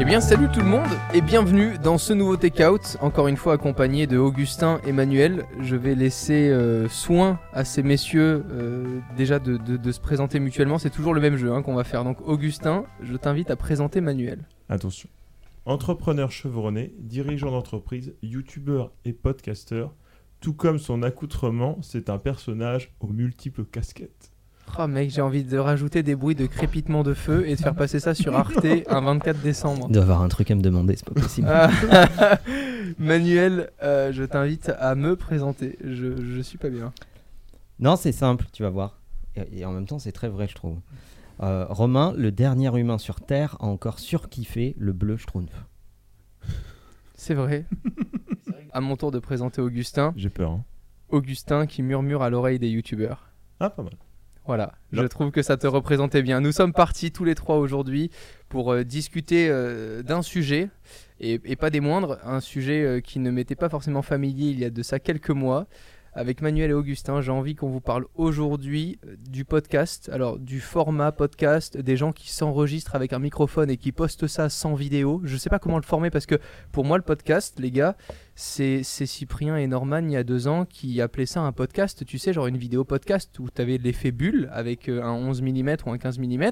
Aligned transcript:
Eh 0.00 0.04
bien 0.04 0.20
salut 0.20 0.46
tout 0.52 0.60
le 0.60 0.66
monde 0.66 0.86
et 1.12 1.20
bienvenue 1.20 1.76
dans 1.76 1.98
ce 1.98 2.12
nouveau 2.12 2.36
Takeout, 2.36 2.96
encore 3.00 3.26
une 3.26 3.36
fois 3.36 3.54
accompagné 3.54 4.06
de 4.06 4.16
Augustin 4.16 4.80
et 4.86 4.92
Manuel. 4.92 5.44
Je 5.60 5.74
vais 5.74 5.96
laisser 5.96 6.50
euh, 6.50 6.88
soin 6.88 7.40
à 7.52 7.64
ces 7.64 7.82
messieurs 7.82 8.44
euh, 8.48 9.00
déjà 9.16 9.40
de, 9.40 9.90
se 9.90 9.98
présenter 9.98 10.38
mutuellement, 10.38 10.78
c'est 10.78 10.90
toujours 10.90 11.14
le 11.14 11.20
même 11.20 11.36
jeu 11.36 11.52
hein, 11.52 11.62
qu'on 11.62 11.74
va 11.74 11.82
faire. 11.82 12.04
Donc 12.04 12.20
Augustin, 12.20 12.84
je 13.02 13.16
t'invite 13.16 13.50
à 13.50 13.56
présenter 13.56 14.00
Manuel. 14.00 14.46
Attention. 14.68 15.08
Entrepreneur 15.64 16.30
chevronné, 16.30 16.94
dirigeant 17.00 17.50
d'entreprise, 17.50 18.14
youtubeur 18.22 18.92
et 19.04 19.12
podcasteur, 19.12 19.96
tout 20.40 20.54
comme 20.54 20.78
son 20.78 21.02
accoutrement, 21.02 21.76
c'est 21.82 22.08
un 22.08 22.18
personnage 22.18 22.94
aux 23.00 23.08
multiples 23.08 23.64
casquettes. 23.64 24.30
Oh 24.78 24.86
mec, 24.86 25.10
j'ai 25.10 25.20
envie 25.20 25.44
de 25.44 25.58
rajouter 25.58 26.02
des 26.02 26.14
bruits 26.14 26.34
de 26.34 26.46
crépitement 26.46 27.02
de 27.02 27.14
feu 27.14 27.48
et 27.48 27.56
de 27.56 27.60
faire 27.60 27.74
passer 27.74 27.98
ça 28.00 28.14
sur 28.14 28.36
Arte 28.36 28.64
un 28.88 29.00
24 29.00 29.40
décembre. 29.40 29.86
Il 29.88 29.92
doit 29.94 30.02
avoir 30.02 30.22
un 30.22 30.28
truc 30.28 30.50
à 30.50 30.54
me 30.54 30.62
demander, 30.62 30.94
c'est 30.96 31.04
pas 31.08 31.20
possible. 31.20 31.48
Ah, 31.50 31.70
Manuel, 32.98 33.70
euh, 33.82 34.12
je 34.12 34.24
t'invite 34.24 34.70
à 34.78 34.94
me 34.94 35.16
présenter. 35.16 35.76
Je, 35.84 36.22
je 36.34 36.40
suis 36.40 36.58
pas 36.58 36.70
bien. 36.70 36.92
Non, 37.80 37.96
c'est 37.96 38.12
simple, 38.12 38.46
tu 38.52 38.62
vas 38.62 38.70
voir. 38.70 38.98
Et, 39.36 39.60
et 39.60 39.64
en 39.64 39.72
même 39.72 39.86
temps, 39.86 39.98
c'est 39.98 40.12
très 40.12 40.28
vrai, 40.28 40.48
je 40.48 40.54
trouve. 40.54 40.78
Euh, 41.40 41.66
Romain, 41.68 42.12
le 42.16 42.32
dernier 42.32 42.76
humain 42.78 42.98
sur 42.98 43.20
Terre, 43.20 43.56
a 43.60 43.66
encore 43.66 43.98
surkiffé 43.98 44.74
le 44.78 44.92
bleu 44.92 45.16
Schtroumpf. 45.16 45.52
C'est 47.14 47.34
vrai. 47.34 47.64
à 48.72 48.80
mon 48.80 48.96
tour 48.96 49.10
de 49.12 49.18
présenter 49.18 49.60
Augustin. 49.60 50.12
J'ai 50.16 50.30
peur. 50.30 50.50
hein. 50.52 50.64
Augustin 51.10 51.66
qui 51.66 51.82
murmure 51.82 52.22
à 52.22 52.30
l'oreille 52.30 52.58
des 52.58 52.68
youtubeurs. 52.68 53.28
Ah, 53.60 53.70
pas 53.70 53.82
mal. 53.82 53.94
Voilà, 54.48 54.72
Là. 54.92 55.02
je 55.02 55.06
trouve 55.08 55.30
que 55.30 55.42
ça 55.42 55.58
te 55.58 55.66
représentait 55.66 56.22
bien. 56.22 56.40
Nous 56.40 56.52
sommes 56.52 56.72
partis 56.72 57.12
tous 57.12 57.24
les 57.24 57.34
trois 57.34 57.58
aujourd'hui 57.58 58.10
pour 58.48 58.72
euh, 58.72 58.82
discuter 58.82 59.48
euh, 59.50 60.02
d'un 60.02 60.22
sujet, 60.22 60.70
et, 61.20 61.38
et 61.44 61.54
pas 61.54 61.68
des 61.68 61.80
moindres, 61.80 62.18
un 62.24 62.40
sujet 62.40 62.82
euh, 62.82 63.00
qui 63.00 63.18
ne 63.18 63.30
m'était 63.30 63.56
pas 63.56 63.68
forcément 63.68 64.00
familier 64.00 64.48
il 64.48 64.58
y 64.58 64.64
a 64.64 64.70
de 64.70 64.82
ça 64.82 65.00
quelques 65.00 65.28
mois. 65.28 65.66
Avec 66.18 66.42
Manuel 66.42 66.72
et 66.72 66.74
Augustin, 66.74 67.20
j'ai 67.20 67.30
envie 67.30 67.54
qu'on 67.54 67.68
vous 67.68 67.80
parle 67.80 68.06
aujourd'hui 68.16 68.98
euh, 69.06 69.14
du 69.30 69.44
podcast, 69.44 70.10
alors 70.12 70.40
du 70.40 70.58
format 70.58 71.12
podcast, 71.12 71.78
des 71.78 71.96
gens 71.96 72.10
qui 72.10 72.32
s'enregistrent 72.32 72.96
avec 72.96 73.12
un 73.12 73.20
microphone 73.20 73.70
et 73.70 73.76
qui 73.76 73.92
postent 73.92 74.26
ça 74.26 74.48
sans 74.48 74.74
vidéo. 74.74 75.20
Je 75.22 75.36
sais 75.36 75.48
pas 75.48 75.60
comment 75.60 75.76
le 75.76 75.84
former 75.84 76.10
parce 76.10 76.26
que 76.26 76.34
pour 76.72 76.84
moi 76.84 76.96
le 76.96 77.04
podcast, 77.04 77.60
les 77.60 77.70
gars, 77.70 77.96
c'est 78.34 78.82
c'est 78.82 79.06
Cyprien 79.06 79.58
et 79.58 79.68
Norman 79.68 80.00
il 80.00 80.10
y 80.10 80.16
a 80.16 80.24
deux 80.24 80.48
ans 80.48 80.64
qui 80.64 81.00
appelaient 81.00 81.24
ça 81.24 81.42
un 81.42 81.52
podcast, 81.52 82.04
tu 82.04 82.18
sais, 82.18 82.32
genre 82.32 82.48
une 82.48 82.58
vidéo 82.58 82.82
podcast 82.82 83.38
où 83.38 83.48
tu 83.48 83.62
avais 83.62 83.78
l'effet 83.78 84.10
bulle 84.10 84.48
avec 84.50 84.88
euh, 84.88 85.00
un 85.00 85.12
11 85.12 85.40
mm 85.40 85.76
ou 85.86 85.90
un 85.92 85.98
15 85.98 86.18
mm. 86.18 86.50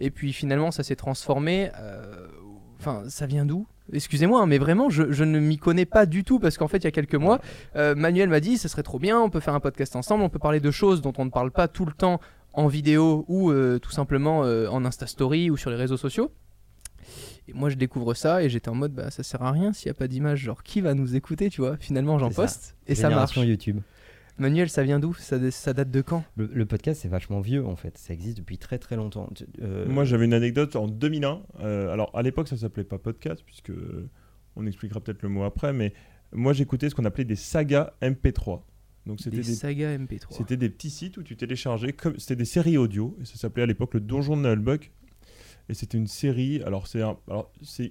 Et 0.00 0.10
puis 0.10 0.32
finalement 0.32 0.72
ça 0.72 0.82
s'est 0.82 0.96
transformé. 0.96 1.70
euh, 1.78 2.26
Enfin, 2.80 3.04
ça 3.08 3.26
vient 3.26 3.44
d'où? 3.44 3.66
Excusez-moi, 3.92 4.42
hein, 4.42 4.46
mais 4.46 4.58
vraiment, 4.58 4.90
je, 4.90 5.10
je 5.12 5.24
ne 5.24 5.38
m'y 5.40 5.56
connais 5.56 5.86
pas 5.86 6.04
du 6.06 6.24
tout 6.24 6.38
parce 6.38 6.58
qu'en 6.58 6.68
fait, 6.68 6.78
il 6.78 6.84
y 6.84 6.88
a 6.88 6.90
quelques 6.90 7.14
mois, 7.14 7.40
euh, 7.76 7.94
Manuel 7.94 8.28
m'a 8.28 8.40
dit 8.40 8.58
ce 8.58 8.68
serait 8.68 8.82
trop 8.82 8.98
bien, 8.98 9.18
on 9.20 9.30
peut 9.30 9.40
faire 9.40 9.54
un 9.54 9.60
podcast 9.60 9.96
ensemble, 9.96 10.22
on 10.24 10.28
peut 10.28 10.38
parler 10.38 10.60
de 10.60 10.70
choses 10.70 11.00
dont 11.00 11.12
on 11.18 11.24
ne 11.24 11.30
parle 11.30 11.50
pas 11.50 11.68
tout 11.68 11.86
le 11.86 11.92
temps 11.92 12.20
en 12.52 12.66
vidéo 12.66 13.24
ou 13.28 13.50
euh, 13.50 13.78
tout 13.78 13.90
simplement 13.92 14.44
euh, 14.44 14.68
en 14.68 14.84
Insta 14.84 15.06
Story 15.06 15.50
ou 15.50 15.56
sur 15.56 15.70
les 15.70 15.76
réseaux 15.76 15.96
sociaux. 15.96 16.30
Et 17.46 17.54
moi, 17.54 17.70
je 17.70 17.76
découvre 17.76 18.12
ça 18.12 18.42
et 18.42 18.50
j'étais 18.50 18.68
en 18.68 18.74
mode 18.74 18.92
bah 18.92 19.10
ça 19.10 19.22
sert 19.22 19.42
à 19.42 19.52
rien 19.52 19.72
s'il 19.72 19.86
n'y 19.88 19.92
a 19.92 19.94
pas 19.94 20.06
d'image. 20.08 20.40
Genre, 20.40 20.62
qui 20.62 20.82
va 20.82 20.92
nous 20.92 21.16
écouter, 21.16 21.48
tu 21.48 21.62
vois? 21.62 21.78
Finalement, 21.78 22.18
j'en 22.18 22.28
C'est 22.28 22.34
ça. 22.34 22.42
poste 22.42 22.76
et 22.88 22.94
ça 22.94 23.08
marche. 23.08 23.36
YouTube. 23.36 23.80
Manuel, 24.38 24.68
ça 24.68 24.82
vient 24.82 25.00
d'où? 25.00 25.14
Ça, 25.14 25.38
ça 25.50 25.72
date 25.72 25.90
de 25.90 26.00
quand? 26.00 26.24
Le, 26.36 26.48
le 26.52 26.66
podcast, 26.66 27.00
c'est 27.02 27.08
vachement 27.08 27.40
vieux, 27.40 27.64
en 27.66 27.76
fait. 27.76 27.98
Ça 27.98 28.14
existe 28.14 28.38
depuis 28.38 28.58
très 28.58 28.78
très 28.78 28.96
longtemps. 28.96 29.28
Euh, 29.62 29.86
Moi, 29.88 30.04
j'avais 30.04 30.24
une 30.26 30.34
anecdote 30.34 30.76
en 30.76 30.86
2001. 30.86 31.42
Euh, 31.60 31.92
alors, 31.92 32.10
à 32.14 32.22
l'époque, 32.22 32.48
ça 32.48 32.56
s'appelait 32.56 32.84
pas 32.84 32.98
podcast, 32.98 33.42
puisque 33.44 33.70
euh, 33.70 34.08
on 34.56 34.66
expliquera 34.66 35.00
peut-être 35.00 35.22
le 35.22 35.28
mot 35.28 35.42
après, 35.44 35.72
mais 35.72 35.92
moi, 36.32 36.52
j'écoutais 36.52 36.88
ce 36.88 36.94
qu'on 36.94 37.04
appelait 37.04 37.24
des 37.24 37.36
sagas 37.36 37.92
MP3. 38.00 38.62
Donc, 39.06 39.20
c'était 39.20 39.38
Des 39.38 39.42
des, 39.42 39.54
sagas 39.54 39.96
MP3. 39.96 40.36
c'était 40.36 40.56
des 40.56 40.68
petits 40.68 40.90
sites 40.90 41.16
où 41.16 41.22
tu 41.22 41.36
téléchargeais, 41.36 41.92
comme 41.92 42.18
c'était 42.18 42.36
des 42.36 42.44
séries 42.44 42.76
audio, 42.76 43.16
et 43.20 43.24
ça 43.24 43.36
s'appelait 43.36 43.62
à 43.62 43.66
l'époque 43.66 43.94
le 43.94 44.00
Donjon 44.00 44.36
de 44.36 44.42
Nullbuck. 44.42 44.92
Et 45.70 45.74
c'était 45.74 45.98
une 45.98 46.06
série, 46.06 46.62
alors 46.62 46.86
c'est 46.86 47.02
un, 47.02 47.16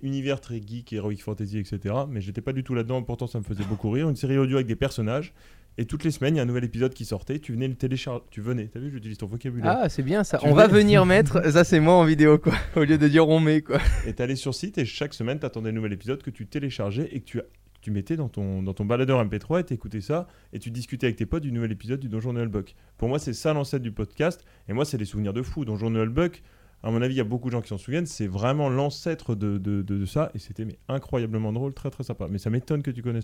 univers 0.02 0.42
très 0.42 0.60
geek, 0.60 0.94
heroic 0.94 1.18
fantasy, 1.18 1.60
etc. 1.60 1.94
Mais 2.10 2.22
j'étais 2.22 2.42
pas 2.42 2.54
du 2.54 2.64
tout 2.64 2.74
là-dedans, 2.74 3.04
pourtant 3.04 3.28
ça 3.28 3.38
me 3.38 3.44
faisait 3.44 3.66
beaucoup 3.66 3.92
rire. 3.92 4.10
Une 4.10 4.16
série 4.16 4.38
audio 4.38 4.56
avec 4.58 4.66
des 4.66 4.76
personnages, 4.76 5.34
et 5.78 5.86
toutes 5.86 6.04
les 6.04 6.12
semaines 6.12 6.36
il 6.36 6.38
y 6.38 6.40
a 6.40 6.44
un 6.44 6.48
nouvel 6.48 6.64
épisode 6.64 6.94
qui 6.94 7.06
sortait. 7.06 7.40
Tu 7.40 7.52
venais 7.54 7.68
le 7.68 7.76
télécharger, 7.76 8.24
tu 8.32 8.42
venais. 8.42 8.68
T'as 8.72 8.80
vu, 8.80 8.90
j'utilise 8.92 9.18
ton 9.18 9.28
vocabulaire. 9.28 9.78
Ah, 9.82 9.90
c'est 9.90 10.04
bien 10.04 10.24
ça. 10.24 10.38
Tu 10.40 10.46
On 10.48 10.54
va 10.54 10.68
venir 10.68 11.06
mettre, 11.06 11.50
ça 11.52 11.64
c'est 11.64 11.80
moi 11.80 11.94
en 11.96 12.04
vidéo 12.06 12.38
quoi, 12.38 12.54
au 12.76 12.84
lieu 12.84 12.98
de 12.98 13.08
dire 13.08 13.28
on 13.28 13.40
met 13.40 13.62
quoi. 13.62 13.80
Et 14.06 14.14
t'allais 14.14 14.36
sur 14.36 14.54
site 14.56 14.78
et 14.78 14.86
chaque 14.86 15.14
semaine 15.14 15.40
t'attendais 15.40 15.70
un 15.70 15.74
nouvel 15.74 15.94
épisode 15.94 16.22
que 16.24 16.30
tu 16.32 16.48
téléchargeais 16.48 17.10
et 17.12 17.20
que 17.22 17.26
tu, 17.26 17.42
tu 17.82 17.92
mettais 17.92 18.16
dans 18.16 18.28
ton, 18.30 18.64
dans 18.64 18.74
ton 18.74 18.86
baladeur 18.86 19.24
MP3 19.24 19.62
et 19.62 19.64
t'écoutais 19.64 20.02
ça 20.02 20.28
et 20.54 20.60
tu 20.60 20.72
discutais 20.72 21.06
avec 21.08 21.16
tes 21.18 21.26
potes 21.26 21.44
du 21.44 21.52
nouvel 21.52 21.72
épisode 21.72 22.00
du 22.00 22.10
Donjon 22.10 22.34
de 22.34 22.40
Nullbuck. 22.40 22.76
Pour 22.98 23.08
moi, 23.08 23.20
c'est 23.20 23.34
ça 23.34 23.54
l'ancêtre 23.54 23.84
du 23.84 23.92
podcast 23.92 24.44
et 24.68 24.74
moi, 24.74 24.84
c'est 24.86 24.98
des 24.98 25.06
souvenirs 25.06 25.34
de 25.34 25.42
fou. 25.44 25.64
Donjon 25.64 25.92
de 25.92 25.98
Nullbuck, 26.00 26.42
à 26.84 26.92
mon 26.92 27.02
avis, 27.02 27.14
il 27.16 27.18
y 27.18 27.22
a 27.22 27.24
beaucoup 27.24 27.50
de 27.50 27.54
gens 27.54 27.62
qui 27.62 27.70
s'en 27.70 27.78
souviennent, 27.78 28.06
c'est 28.06 28.28
vraiment 28.28 28.70
l'ancêtre 28.70 29.36
de, 29.36 29.58
de, 29.58 29.82
de- 29.82 29.98
de 29.98 30.06
ça 30.06 30.32
et 30.36 30.40
c'était 30.40 30.68
incroyablement 30.88 31.54
drôle, 31.54 31.74
très 31.74 31.90
très 31.90 32.04
sympa. 32.04 32.28
Mais 32.30 32.38
ça 32.40 32.50
m'étonne 32.50 32.82
que 32.84 32.92
tu 32.92 33.02
connaisses. 33.02 33.24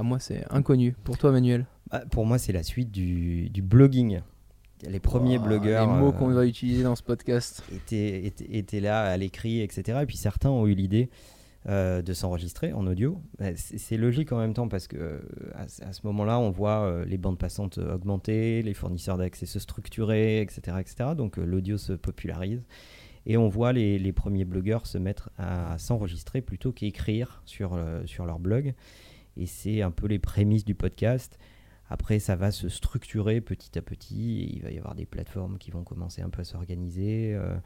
À 0.00 0.02
moi 0.02 0.18
c'est 0.18 0.44
inconnu. 0.50 0.94
Pour 1.04 1.18
toi 1.18 1.30
Manuel 1.30 1.66
bah, 1.90 2.02
pour 2.10 2.24
moi, 2.24 2.38
c'est 2.38 2.52
la 2.52 2.62
suite 2.62 2.90
du, 2.92 3.50
du 3.50 3.62
blogging. 3.62 4.20
Les 4.88 5.00
premiers 5.00 5.38
Oh, 5.38 5.42
blogueurs 5.42 5.92
Les 5.92 6.00
mots 6.00 6.08
euh, 6.10 6.12
qu'on 6.12 6.28
va 6.28 6.46
utiliser 6.46 6.84
dans 6.84 6.94
ce 6.94 7.02
podcast. 7.02 7.62
étaient, 7.74 8.24
étaient, 8.24 8.46
étaient 8.56 8.80
là 8.80 9.02
à 9.02 9.16
l'écrit, 9.16 9.60
etc. 9.60 9.98
Et 10.02 10.06
puis 10.06 10.16
certains 10.16 10.50
ont 10.50 10.66
eu 10.68 10.74
l'idée 10.74 11.10
euh, 11.68 12.00
de 12.00 12.12
s'enregistrer 12.12 12.72
en 12.72 12.86
audio. 12.86 13.20
Bah, 13.40 13.46
C'est 13.56 13.96
logique 13.96 14.30
en 14.30 14.38
même 14.38 14.54
temps 14.54 14.68
parce 14.68 14.86
que 14.86 14.96
euh, 14.96 15.18
à, 15.54 15.66
ce- 15.66 15.82
à 15.82 15.92
ce 15.92 16.00
moment-là, 16.06 16.38
on 16.38 16.50
voit 16.50 17.04
les 17.04 17.18
bandes 17.18 17.38
passantes 17.38 17.78
augmenter, 17.78 18.62
les 18.62 18.72
fournisseurs 18.72 19.18
d'accès 19.18 19.44
se 19.46 19.58
structurer, 19.58 20.40
etc. 20.42 20.76
etc. 20.80 21.10
Donc 21.16 21.36
l'audio 21.38 21.76
se 21.76 21.92
popularise. 21.92 22.62
Et 23.26 23.36
on 23.36 23.48
voit 23.48 23.72
les, 23.72 23.98
les 23.98 24.12
premiers 24.12 24.44
blogueurs 24.44 24.86
se 24.86 24.96
mettre 24.96 25.28
à, 25.38 25.76
s'enregistrer 25.76 26.40
plutôt 26.40 26.70
qu'écrire 26.72 27.42
sur, 27.44 27.76
sur 28.06 28.24
leur 28.26 28.38
blog. 28.38 28.74
Et 29.36 29.46
c'est 29.46 29.82
un 29.82 29.90
peu 29.90 30.06
les 30.06 30.18
prémices 30.18 30.64
du 30.64 30.74
podcast. 30.74 31.38
Après, 31.88 32.18
ça 32.18 32.36
va 32.36 32.50
se 32.50 32.68
structurer 32.68 33.40
petit 33.40 33.78
à 33.78 33.82
petit. 33.82 34.42
et 34.42 34.54
il 34.56 34.62
va 34.62 34.70
y 34.70 34.78
avoir 34.78 34.94
des 34.94 35.06
plateformes 35.06 35.58
qui 35.58 35.70
vont 35.70 35.82
commencer 35.82 36.22
un 36.22 36.30
peu 36.30 36.42
à 36.42 36.44
s'organiser. 36.44 37.34
euh, 37.34 37.56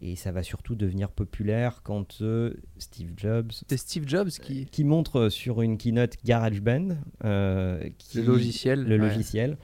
et 0.00 0.16
ça 0.16 0.32
va 0.32 0.42
surtout 0.42 0.74
devenir 0.74 1.10
populaire 1.10 1.80
quand 1.82 2.20
euh, 2.20 2.52
Steve 2.78 3.12
Jobs, 3.16 3.52
C'est 3.68 3.76
Steve 3.76 4.08
Jobs 4.08 4.28
qui. 4.28 4.66
qui 4.66 4.84
montre 4.84 5.28
sur 5.28 5.62
une 5.62 5.78
keynote 5.78 6.16
GarageBand, 6.24 6.96
euh, 7.24 7.88
qui, 7.98 8.18
Le 8.18 8.24
logiciel. 8.24 8.82
le 8.84 8.90
ouais. 8.96 9.08
logiciel, 9.08 9.56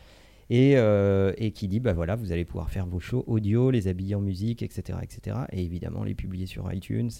et, 0.49 0.77
euh, 0.77 1.33
et 1.37 1.53
qui 1.53 1.69
dit 1.69 1.81
bah 1.81 1.93
voilà, 1.93 2.17
vous 2.17 2.33
allez 2.33 2.45
pouvoir 2.45 2.71
faire 2.71 2.87
vos 2.87 3.01
shows 3.01 3.25
audio, 3.27 3.71
les 3.71 3.89
habiller 3.89 4.15
en 4.15 4.21
musique, 4.21 4.63
etc., 4.63 4.99
etc. 5.03 5.37
Et 5.53 5.65
évidemment 5.65 6.05
les 6.05 6.15
publier 6.15 6.47
sur 6.47 6.73
iTunes. 6.73 7.11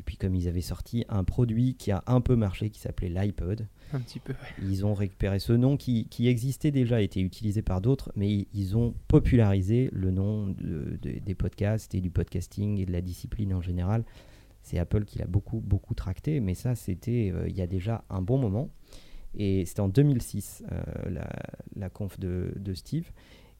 Et 0.00 0.02
puis 0.02 0.16
comme 0.16 0.34
ils 0.34 0.48
avaient 0.48 0.62
sorti 0.62 1.04
un 1.10 1.24
produit 1.24 1.74
qui 1.74 1.90
a 1.90 2.02
un 2.06 2.22
peu 2.22 2.34
marché, 2.34 2.70
qui 2.70 2.80
s'appelait 2.80 3.10
l'iPod, 3.10 3.68
Un 3.92 4.00
petit 4.00 4.18
peu. 4.18 4.32
ils 4.62 4.86
ont 4.86 4.94
récupéré 4.94 5.38
ce 5.38 5.52
nom 5.52 5.76
qui, 5.76 6.06
qui 6.08 6.26
existait 6.26 6.70
déjà, 6.70 7.02
était 7.02 7.20
utilisé 7.20 7.60
par 7.60 7.82
d'autres, 7.82 8.10
mais 8.16 8.46
ils, 8.54 8.78
ont 8.78 8.94
popularisé 9.08 9.90
le 9.92 10.10
nom 10.10 10.46
de- 10.46 10.96
de- 11.02 11.18
des 11.18 11.34
podcasts 11.34 11.94
et 11.94 12.00
du 12.00 12.08
podcasting 12.10 12.78
et 12.78 12.86
de 12.86 12.92
la 12.92 13.02
discipline 13.02 13.52
en 13.52 13.60
général. 13.60 14.04
C'est 14.62 14.78
Apple 14.78 15.04
qui 15.04 15.18
l'a 15.18 15.26
beaucoup, 15.26 15.60
beaucoup 15.60 15.92
tracté, 15.92 16.40
mais 16.40 16.54
ça, 16.54 16.74
c'était 16.74 17.30
euh, 17.34 17.46
il 17.46 17.54
y 17.54 17.60
a 17.60 17.66
déjà 17.66 18.02
un 18.08 18.22
bon 18.22 18.38
moment. 18.38 18.70
Et 19.36 19.66
c'était 19.66 19.80
en 19.80 19.88
2006, 19.88 20.64
euh, 20.72 20.82
la, 21.10 21.28
la 21.76 21.90
conf 21.90 22.18
de, 22.18 22.54
de 22.56 22.72
Steve. 22.72 23.10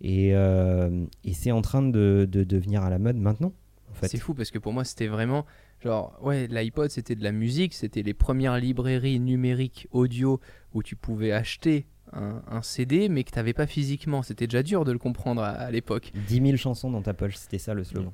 Et, 0.01 0.35
euh, 0.35 1.05
et 1.25 1.35
c'est 1.35 1.53
en 1.53 1.61
train 1.61 1.83
de, 1.83 2.27
de 2.31 2.45
devenir 2.45 2.83
à 2.83 2.89
la 2.89 2.99
mode 2.99 3.17
maintenant. 3.17 3.53
En 3.91 3.95
fait. 3.95 4.09
C'est 4.09 4.19
fou 4.19 4.33
parce 4.33 4.51
que 4.51 4.59
pour 4.59 4.73
moi 4.73 4.85
c'était 4.85 5.09
vraiment 5.09 5.45
genre 5.83 6.19
ouais 6.23 6.47
l'iPod 6.49 6.91
c'était 6.91 7.15
de 7.15 7.25
la 7.25 7.33
musique, 7.33 7.75
c'était 7.75 8.03
les 8.03 8.15
premières 8.15 8.59
librairies 8.59 9.21
numériques 9.21 9.89
audio 9.93 10.41
où 10.75 10.83
tu 10.83 10.97
pouvais 10.97 11.33
acheter 11.33 11.87
un, 12.13 12.63
CD, 12.63 13.09
mais 13.09 13.23
que 13.23 13.31
t'avais 13.31 13.53
pas 13.53 13.69
physiquement. 13.69 14.23
C'était 14.23 14.49
déjà 14.49 14.65
dur 14.65 14.85
de 14.85 14.91
le 14.91 14.99
comprendre 14.99 15.43
à, 15.43 15.51
à 15.51 15.71
l'époque. 15.71 16.11
10 16.27 16.43
000 16.43 16.57
chansons 16.57 16.91
dans 16.91 17.03
ta 17.03 17.15
poche, 17.15 17.37
c'était 17.37 17.59
ça 17.59 17.73
le 17.73 17.85
slogan. 17.85 18.13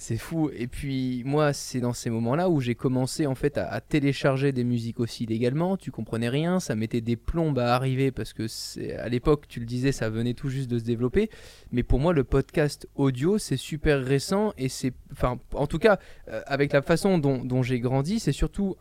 C'est 0.00 0.16
fou. 0.16 0.48
Et 0.54 0.68
puis 0.68 1.24
moi, 1.26 1.52
c'est 1.52 1.80
dans 1.80 1.92
ces 1.92 2.08
moments-là 2.08 2.48
où 2.48 2.60
j'ai 2.60 2.76
commencé 2.76 3.26
en 3.26 3.34
fait 3.34 3.58
à, 3.58 3.80
télécharger 3.80 4.52
des 4.52 4.62
musiques 4.62 5.00
aussi 5.00 5.26
légalement. 5.26 5.76
Tu 5.76 5.90
comprenais 5.90 6.28
rien, 6.28 6.60
ça 6.60 6.76
mettait 6.76 7.00
des 7.00 7.16
plombes 7.16 7.58
à 7.58 7.74
arriver 7.74 8.12
parce 8.12 8.32
que 8.32 8.46
à 8.96 9.08
l'époque, 9.08 9.46
tu 9.48 9.58
le 9.58 9.66
disais, 9.66 9.90
ça 9.90 10.08
venait 10.08 10.34
tout 10.34 10.50
juste 10.50 10.70
de 10.70 10.78
se 10.78 10.84
développer. 10.84 11.30
Mais 11.72 11.82
pour 11.82 11.98
moi, 11.98 12.12
le 12.12 12.22
podcast 12.22 12.88
audio, 12.94 13.38
c'est 13.38 13.56
super 13.56 14.04
récent 14.04 14.52
et 14.56 14.68
c'est, 14.68 14.92
enfin, 15.10 15.40
en 15.52 15.66
tout 15.66 15.80
cas, 15.80 15.98
euh, 16.28 16.42
avec 16.46 16.72
la 16.72 16.80
façon 16.80 17.18
dont, 17.18 17.62
j'ai 17.64 17.80
grandi, 17.80 18.20
c'est 18.20 18.30
surtout 18.30 18.76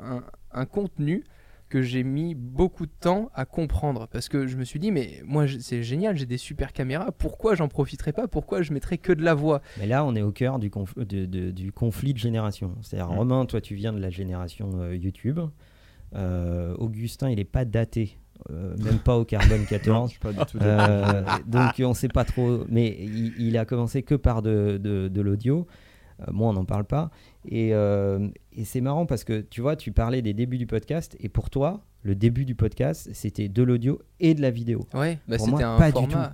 un 0.52 0.66
contenu 0.66 1.24
que 1.70 1.82
j'ai 1.82 2.04
mis 2.04 2.34
beaucoup 2.36 2.86
de 2.86 2.92
temps 3.00 3.30
à 3.34 3.46
comprendre 3.46 4.08
parce 4.12 4.30
que 4.30 4.48
je 4.48 4.56
me 4.58 4.64
suis 4.64 4.80
dit 4.80 4.92
mais 4.92 5.22
moi 5.26 5.46
c'est 5.60 5.84
génial 5.84 6.16
j'ai 6.16 6.26
des 6.26 6.38
super 6.38 6.72
caméras 6.74 7.12
pourquoi 7.12 7.56
j'en 7.56 7.68
profiterais 7.68 8.14
pas? 8.14 8.28
Pourquoi 8.28 8.62
je 8.62 8.72
mettrais 8.74 8.98
que 8.98 9.12
de 9.14 9.24
la 9.24 9.34
voix? 9.34 9.62
Mais 9.80 9.86
là, 9.88 10.06
on 10.06 10.16
est 10.16 10.22
au 10.22 10.32
cœur 10.32 10.60
du, 10.60 10.70
conf- 10.70 10.98
de- 10.98 11.26
de- 11.26 11.52
du 11.52 11.72
conflit 11.72 12.14
de 12.14 12.20
génération. 12.20 12.76
C'est-à-dire. 12.82 13.08
Romain, 13.10 13.46
toi, 13.46 13.60
tu 13.62 13.76
viens 13.76 13.92
de 13.94 14.00
la 14.00 14.10
génération 14.10 14.70
euh, 14.80 14.96
YouTube. 14.96 15.40
Euh, 16.16 16.74
Augustin, 16.78 17.30
il 17.30 17.36
n'est 17.38 17.44
pas 17.44 17.66
daté, 17.66 18.18
euh, 18.50 18.76
même 18.78 19.00
pas 19.00 19.18
au 19.18 19.26
carbone 19.26 19.60
Non, 19.62 19.66
14. 19.66 20.10
je 20.10 20.12
suis 20.12 20.20
pas 20.20 20.32
du 20.34 20.46
tout 20.52 20.58
Euh, 20.62 21.24
donc 21.46 21.74
on 21.80 21.94
sait 21.94 22.08
pas 22.08 22.24
trop, 22.24 22.64
mais 22.70 22.96
il, 23.00 23.34
il 23.40 23.58
a 23.58 23.66
commencé 23.66 24.04
que 24.04 24.16
par 24.16 24.42
de, 24.42 24.80
de- 24.82 25.10
de 25.10 25.22
l'audio. 25.22 25.68
Euh, 26.22 26.32
moi, 26.32 26.50
on 26.50 26.54
n'en 26.54 26.66
parle 26.66 26.86
pas. 26.86 27.12
Et, 27.48 27.74
euh, 27.74 28.28
et 28.54 28.66
c'est 28.66 28.82
marrant 28.82 29.06
parce 29.06 29.24
que 29.24 29.42
tu 29.42 29.62
vois, 29.62 29.76
tu 29.76 29.92
parlais 29.92 30.22
des 30.22 30.34
débuts 30.34 30.58
du 30.58 30.68
podcast, 30.68 31.16
et 31.20 31.30
pour 31.30 31.50
toi, 31.50 31.84
le 32.04 32.16
début 32.16 32.46
du 32.46 32.56
podcast, 32.56 33.10
c'était 33.14 33.50
de 33.50 33.64
l'audio 33.64 34.02
et 34.20 34.34
de 34.34 34.42
la 34.42 34.52
vidéo. 34.52 34.88
ouais 34.94 35.20
bah 35.28 35.38
Pour 35.38 35.48
moi, 35.48 35.64
un 35.64 35.78
pas 35.78 35.92
du 35.92 35.94
format 35.94 36.34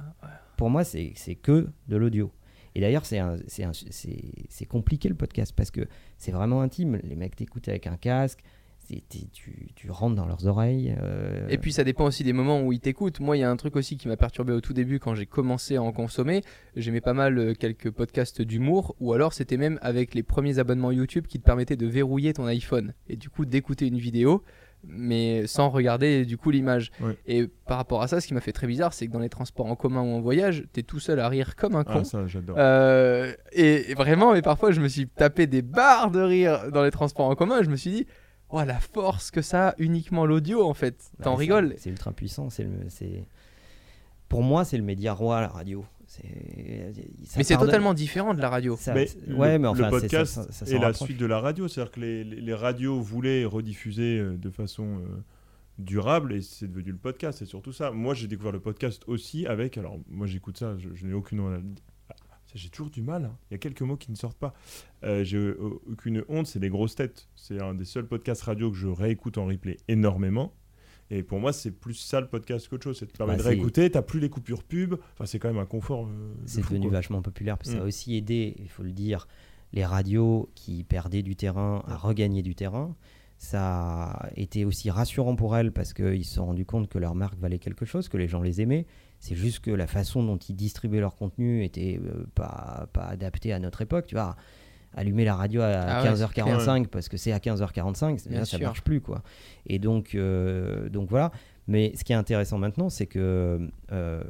Pour 0.57 0.69
moi, 0.69 0.83
c'est 0.83 1.35
que 1.41 1.67
de 1.87 1.97
l'audio. 1.97 2.31
Et 2.75 2.81
d'ailleurs, 2.81 3.05
c'est 3.05 4.65
compliqué 4.67 5.09
le 5.09 5.15
podcast 5.15 5.53
parce 5.55 5.71
que 5.71 5.87
c'est 6.17 6.31
vraiment 6.31 6.61
intime. 6.61 6.99
Les 7.03 7.15
mecs 7.15 7.35
t'écoutent 7.35 7.67
avec 7.67 7.87
un 7.87 7.97
casque, 7.97 8.43
tu, 8.87 9.69
tu 9.75 9.91
rentres 9.91 10.15
dans 10.15 10.25
leurs 10.25 10.45
oreilles. 10.47 10.95
euh, 11.01 11.47
Et 11.49 11.57
puis 11.57 11.71
ça 11.71 11.83
dépend 11.83 12.05
aussi 12.05 12.23
des 12.23 12.33
moments 12.33 12.61
où 12.61 12.71
ils 12.73 12.79
t'écoutent. 12.79 13.19
Moi, 13.19 13.37
il 13.37 13.41
y 13.41 13.43
a 13.43 13.49
un 13.49 13.55
truc 13.55 13.75
aussi 13.75 13.97
qui 13.97 14.07
m'a 14.07 14.17
perturbé 14.17 14.53
au 14.53 14.61
tout 14.61 14.73
début 14.73 14.99
quand 14.99 15.15
j'ai 15.15 15.25
commencé 15.25 15.75
à 15.77 15.81
en 15.81 15.91
consommer. 15.91 16.41
J'aimais 16.75 17.01
pas 17.01 17.13
mal 17.13 17.37
euh, 17.37 17.53
quelques 17.53 17.91
podcasts 17.91 18.41
d'humour, 18.41 18.95
ou 18.99 19.13
alors 19.13 19.33
c'était 19.33 19.57
même 19.57 19.79
avec 19.81 20.13
les 20.13 20.23
premiers 20.23 20.59
abonnements 20.59 20.91
YouTube 20.91 21.27
qui 21.27 21.39
te 21.39 21.43
permettaient 21.45 21.75
de 21.75 21.87
verrouiller 21.87 22.33
ton 22.33 22.45
iPhone 22.45 22.93
et 23.07 23.15
du 23.15 23.29
coup 23.29 23.45
d'écouter 23.45 23.87
une 23.87 23.97
vidéo, 23.97 24.43
mais 24.85 25.47
sans 25.47 25.69
regarder 25.69 26.25
du 26.25 26.37
coup 26.37 26.51
l'image. 26.51 26.91
Ouais. 27.01 27.17
Et 27.25 27.47
par 27.65 27.77
rapport 27.77 28.01
à 28.01 28.07
ça, 28.09 28.19
ce 28.19 28.27
qui 28.27 28.33
m'a 28.33 28.41
fait 28.41 28.51
très 28.51 28.67
bizarre, 28.67 28.93
c'est 28.93 29.07
que 29.07 29.13
dans 29.13 29.19
les 29.19 29.29
transports 29.29 29.67
en 29.67 29.75
commun 29.77 30.01
ou 30.01 30.07
en 30.13 30.19
voyage, 30.19 30.65
t'es 30.73 30.83
tout 30.83 30.99
seul 30.99 31.19
à 31.21 31.29
rire 31.29 31.55
comme 31.55 31.75
un 31.75 31.85
con. 31.85 31.99
Ah, 31.99 32.03
ça, 32.03 32.27
j'adore. 32.27 32.57
Euh, 32.59 33.33
et, 33.53 33.91
et 33.91 33.93
vraiment, 33.93 34.33
mais 34.33 34.41
parfois 34.41 34.71
je 34.71 34.81
me 34.81 34.89
suis 34.89 35.07
tapé 35.07 35.47
des 35.47 35.61
barres 35.61 36.11
de 36.11 36.19
rire 36.19 36.69
dans 36.71 36.83
les 36.83 36.91
transports 36.91 37.27
en 37.27 37.35
commun 37.35 37.61
et 37.61 37.63
je 37.63 37.69
me 37.69 37.77
suis 37.77 37.91
dit, 37.91 38.07
oh 38.53 38.63
la 38.63 38.79
force 38.79 39.31
que 39.31 39.41
ça 39.41 39.69
a 39.69 39.75
uniquement 39.77 40.25
l'audio 40.25 40.63
en 40.63 40.73
fait. 40.73 40.95
bah, 41.17 41.25
T'en 41.25 41.33
c'est- 41.35 41.39
rigoles. 41.41 41.75
C'est 41.77 41.89
ultra 41.89 42.11
puissant. 42.13 42.49
C'est 42.49 42.63
le- 42.63 42.89
c'est- 42.89 43.25
Pour 44.29 44.41
moi, 44.43 44.63
c'est 44.65 44.77
le 44.77 44.83
média 44.83 45.13
roi, 45.13 45.41
la 45.41 45.47
radio. 45.49 45.85
Mais 46.65 46.91
c'est 47.23 47.57
totalement 47.57 47.93
différent 47.93 48.33
de 48.33 48.41
la 48.41 48.49
radio. 48.49 48.75
ça- 48.77 48.93
Mais 48.93 49.07
le- 49.27 49.35
ouais, 49.35 49.59
mais 49.59 49.67
enfin, 49.67 49.89
podcast 49.89 50.33
ça, 50.33 50.43
ça, 50.43 50.51
ça 50.51 50.65
et 50.65 50.69
s'en 50.75 50.79
la 50.81 50.87
rapproche. 50.87 51.07
suite 51.07 51.19
de 51.19 51.25
la 51.25 51.39
radio, 51.39 51.67
c'est-à-dire 51.67 51.91
que 51.91 51.99
les, 51.99 52.23
les- 52.23 52.41
les 52.41 52.53
radios 52.53 52.99
voulaient 53.01 53.45
rediffuser 53.45 54.19
euh, 54.19 54.37
de 54.37 54.49
façon 54.49 54.99
euh, 54.99 55.23
durable 55.79 56.33
et 56.33 56.41
c'est 56.41 56.67
devenu 56.67 56.91
le 56.91 56.97
podcast, 56.97 57.39
c'est 57.39 57.45
surtout 57.45 57.73
ça. 57.73 57.91
Moi, 57.91 58.13
j'ai 58.13 58.27
découvert 58.27 58.51
le 58.51 58.59
podcast 58.59 59.03
aussi 59.07 59.45
avec, 59.47 59.77
alors 59.77 59.97
moi 60.09 60.27
j'écoute 60.27 60.57
ça, 60.57 60.77
je, 60.77 60.89
je 60.93 61.05
n'ai 61.05 61.13
aucune 61.13 61.39
J'ai 62.55 62.69
toujours 62.69 62.89
du 62.91 63.01
mal, 63.01 63.25
hein. 63.25 63.35
il 63.49 63.53
y 63.53 63.55
a 63.55 63.57
quelques 63.57 63.81
mots 63.81 63.97
qui 63.97 64.11
ne 64.11 64.15
sortent 64.15 64.37
pas. 64.37 64.53
Euh, 65.03 65.23
j'ai 65.23 65.37
euh, 65.37 65.57
aucune 65.91 66.23
honte, 66.29 66.47
c'est 66.47 66.59
les 66.59 66.69
grosses 66.69 66.95
têtes. 66.95 67.27
C'est 67.35 67.61
un 67.61 67.73
des 67.73 67.85
seuls 67.85 68.07
podcasts 68.07 68.43
radio 68.43 68.69
que 68.71 68.77
je 68.77 68.87
réécoute 68.87 69.37
en 69.37 69.45
replay 69.47 69.77
énormément. 69.87 70.53
Et 71.09 71.21
pour 71.23 71.39
moi, 71.39 71.51
c'est 71.53 71.71
plus 71.71 71.95
ça 71.95 72.21
le 72.21 72.27
podcast 72.27 72.67
qu'autre 72.69 72.83
chose. 72.85 72.97
Ça 72.99 73.05
te 73.05 73.11
permet 73.17 73.33
Bah, 73.33 73.37
de 73.37 73.43
c'est- 73.43 73.49
réécouter, 73.49 73.89
t'as 73.91 74.01
plus 74.01 74.19
les 74.19 74.29
coupures 74.29 74.63
pub. 74.63 74.95
Enfin, 75.13 75.25
c'est 75.25 75.37
quand 75.39 75.49
même 75.49 75.57
un 75.61 75.65
confort. 75.65 76.05
euh, 76.07 76.33
de 76.43 76.47
C'est 76.47 76.61
fou, 76.61 76.69
devenu 76.73 76.87
quoi. 76.89 76.97
vachement 76.99 77.21
populaire. 77.21 77.57
Ça 77.63 77.73
a 77.73 77.83
Mm. 77.83 77.87
aussi 77.87 78.15
aidé, 78.15 78.55
il 78.59 78.69
faut 78.69 78.83
le 78.83 78.91
dire, 78.93 79.27
les 79.73 79.85
radios 79.85 80.49
qui 80.55 80.83
perdaient 80.83 81.23
du 81.23 81.35
terrain 81.35 81.83
à 81.87 81.97
regagner 81.97 82.41
du 82.41 82.55
terrain. 82.55 82.95
Ça 83.37 84.11
a 84.11 84.29
été 84.37 84.63
aussi 84.63 84.89
rassurant 84.89 85.35
pour 85.35 85.57
elles 85.57 85.71
parce 85.71 85.93
qu'ils 85.93 86.23
se 86.23 86.35
sont 86.35 86.45
rendus 86.45 86.65
compte 86.65 86.87
que 86.87 86.97
leur 86.99 87.13
marque 87.15 87.37
valait 87.37 87.59
quelque 87.59 87.83
chose, 87.85 88.07
que 88.07 88.17
les 88.17 88.27
gens 88.27 88.41
les 88.41 88.61
aimaient. 88.61 88.85
C'est 89.25 89.35
juste 89.35 89.59
que 89.61 89.71
la 89.71 89.87
façon 89.87 90.21
dont 90.21 90.35
ils 90.37 90.55
distribuaient 90.55 90.99
leur 90.99 91.15
contenu 91.15 91.63
était 91.63 91.97
euh, 92.03 92.25
pas, 92.35 92.87
pas 92.91 93.05
adaptée 93.05 93.53
à 93.53 93.59
notre 93.59 93.81
époque. 93.81 94.05
Tu 94.07 94.15
vois, 94.15 94.35
allumer 94.93 95.23
la 95.23 95.35
radio 95.35 95.61
à 95.61 95.67
Ah 95.67 96.03
ouais, 96.03 96.09
15h45 96.09 96.87
parce 96.87 97.07
que 97.07 97.15
c'est 97.15 97.31
à 97.31 97.39
15h45, 97.39 98.27
Bien 98.29 98.39
là, 98.39 98.45
ça 98.45 98.57
sûr. 98.57 98.67
marche 98.67 98.81
plus. 98.81 98.99
quoi. 98.99 99.23
Et 99.65 99.79
donc, 99.79 100.13
euh, 100.13 100.89
donc 100.89 101.09
voilà. 101.09 101.31
Mais 101.67 101.93
ce 101.95 102.03
qui 102.03 102.11
est 102.11 102.15
intéressant 102.17 102.57
maintenant, 102.57 102.89
c'est 102.89 103.05
que 103.07 103.69
euh, 103.93 104.23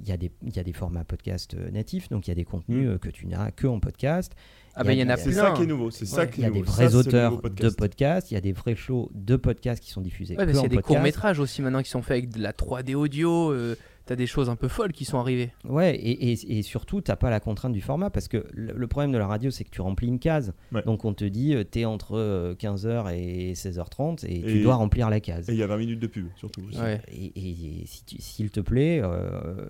il 0.00 0.08
y, 0.08 0.12
a 0.12 0.16
des- 0.16 0.30
il 0.46 0.54
y 0.54 0.60
a 0.60 0.62
des 0.62 0.72
formats 0.72 1.02
podcast 1.02 1.54
euh, 1.54 1.68
natifs, 1.72 2.08
donc 2.08 2.28
il 2.28 2.30
y 2.30 2.32
a 2.32 2.36
des 2.36 2.44
contenus 2.44 2.86
Mm. 2.86 2.90
euh, 2.92 2.98
que 2.98 3.08
tu 3.08 3.26
n'as 3.26 3.50
que 3.50 3.66
en 3.66 3.80
podcast. 3.80 4.32
Ah 4.76 4.84
bah 4.84 4.92
il 4.92 5.00
y 5.00 5.02
en 5.02 5.08
a 5.08 5.16
C'est 5.16 5.30
plein. 5.30 5.42
ça 5.42 5.50
qui 5.50 5.62
est 5.62 5.66
nouveau. 5.66 5.90
C'est 5.90 6.06
ça 6.06 6.26
qui 6.28 6.42
Il 6.42 6.44
y 6.44 6.46
est 6.46 6.50
a 6.50 6.52
des 6.52 6.62
vrais 6.62 6.88
Ça, 6.90 6.96
auteurs 6.96 7.32
de 7.32 7.40
podcast. 7.40 7.76
podcasts, 7.76 8.30
il 8.30 8.34
y 8.34 8.36
a 8.36 8.40
des 8.40 8.52
vrais 8.52 8.76
shows 8.76 9.10
de 9.14 9.34
podcasts 9.34 9.82
qui 9.82 9.90
sont 9.90 10.02
diffusés 10.02 10.36
Ouais, 10.36 10.44
que 10.46 10.52
parce 10.52 10.58
en 10.58 10.62
qu'il 10.62 10.64
y 10.64 10.66
a 10.66 10.68
des 10.68 10.76
podcast. 10.76 10.94
courts-métrages 10.94 11.40
aussi 11.40 11.60
maintenant 11.62 11.82
qui 11.82 11.90
sont 11.90 12.02
faits 12.02 12.18
avec 12.18 12.30
de 12.30 12.40
la 12.40 12.52
3D 12.52 12.94
audio. 12.94 13.50
euh, 13.52 13.74
T'as 14.06 14.14
des 14.16 14.26
choses 14.28 14.48
un 14.48 14.56
peu 14.56 14.68
folles 14.68 14.92
qui 14.92 15.04
sont 15.04 15.18
arrivées. 15.18 15.50
Ouais, 15.64 15.94
et, 15.96 16.30
et, 16.32 16.58
et 16.58 16.62
surtout, 16.62 17.00
tu 17.00 17.10
n'as 17.10 17.16
pas 17.16 17.28
la 17.28 17.40
contrainte 17.40 17.72
du 17.72 17.80
format 17.80 18.08
parce 18.08 18.28
que 18.28 18.46
le, 18.52 18.72
le 18.72 18.86
problème 18.86 19.10
de 19.12 19.18
la 19.18 19.26
radio, 19.26 19.50
c'est 19.50 19.64
que 19.64 19.70
tu 19.70 19.80
remplis 19.80 20.06
une 20.06 20.20
case. 20.20 20.54
Ouais. 20.72 20.82
Donc 20.84 21.04
on 21.04 21.12
te 21.12 21.24
dit, 21.24 21.56
tu 21.72 21.80
es 21.80 21.84
entre 21.84 22.16
euh, 22.16 22.54
15h 22.54 23.12
et 23.16 23.52
16h30 23.54 24.24
et, 24.26 24.42
tu 24.42 24.62
dois 24.62 24.76
remplir 24.76 25.10
la 25.10 25.18
case. 25.20 25.48
Et 25.50 25.52
il 25.54 25.58
y 25.58 25.62
a 25.62 25.66
20 25.66 25.76
minutes 25.78 25.98
de 26.00 26.06
pub, 26.06 26.28
surtout. 26.36 26.62
aussi. 26.68 26.78
Ouais. 26.80 27.00
Et, 27.12 27.26
et- 27.34 27.82
et 27.82 27.86
si 27.86 28.04
tu- 28.04 28.20
s'il 28.22 28.50
te 28.50 28.60
plaît, 28.60 29.00
euh, 29.02 29.66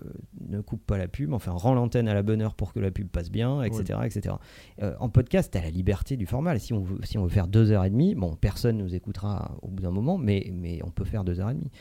ne 0.47 0.61
coupe 0.61 0.85
pas 0.85 0.97
la 0.99 1.07
pub, 1.07 1.33
enfin 1.33 1.51
rends 1.53 1.73
l'antenne 1.73 2.07
à 2.07 2.13
la 2.13 2.21
bonne 2.23 2.41
heure 2.41 2.53
pour 2.53 2.73
que 2.73 2.79
la 2.79 2.91
pub 2.91 3.07
passe 3.07 3.31
bien, 3.31 3.63
etc. 3.63 3.99
etc. 4.05 4.35
Euh, 4.83 4.93
en 4.99 5.09
podcast, 5.09 5.51
tu 5.51 5.57
as 5.57 5.61
la 5.63 5.69
liberté 5.71 6.15
du 6.15 6.25
format. 6.27 6.57
Si 6.59 6.73
on 6.73 6.81
veut, 6.81 6.99
si 7.03 7.17
on 7.17 7.23
veut 7.23 7.29
faire 7.29 7.47
deux 7.47 7.71
heures 7.71 7.85
et 7.85 7.89
demie, 7.89 8.13
bon, 8.13 8.35
personne 8.35 8.77
nous 8.77 8.93
écoutera 8.93 9.57
au 9.63 9.69
bout 9.69 9.81
d'un 9.81 9.91
moment, 9.91 10.17
mais, 10.19 10.51
mais 10.53 10.79
on 10.83 10.91
peut 10.91 11.05
faire 11.05 11.23
deux 11.23 11.39
heures 11.39 11.49
et 11.49 11.53
demie. 11.55 11.71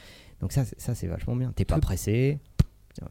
Donc 0.40 0.52
ça, 0.52 0.64
c'est- 0.64 0.78
ça 0.80 0.94
c'est 0.94 1.06
vachement 1.06 1.36
bien. 1.36 1.52
T'es 1.54 1.64
pas 1.64 1.78
pressé. 1.78 2.38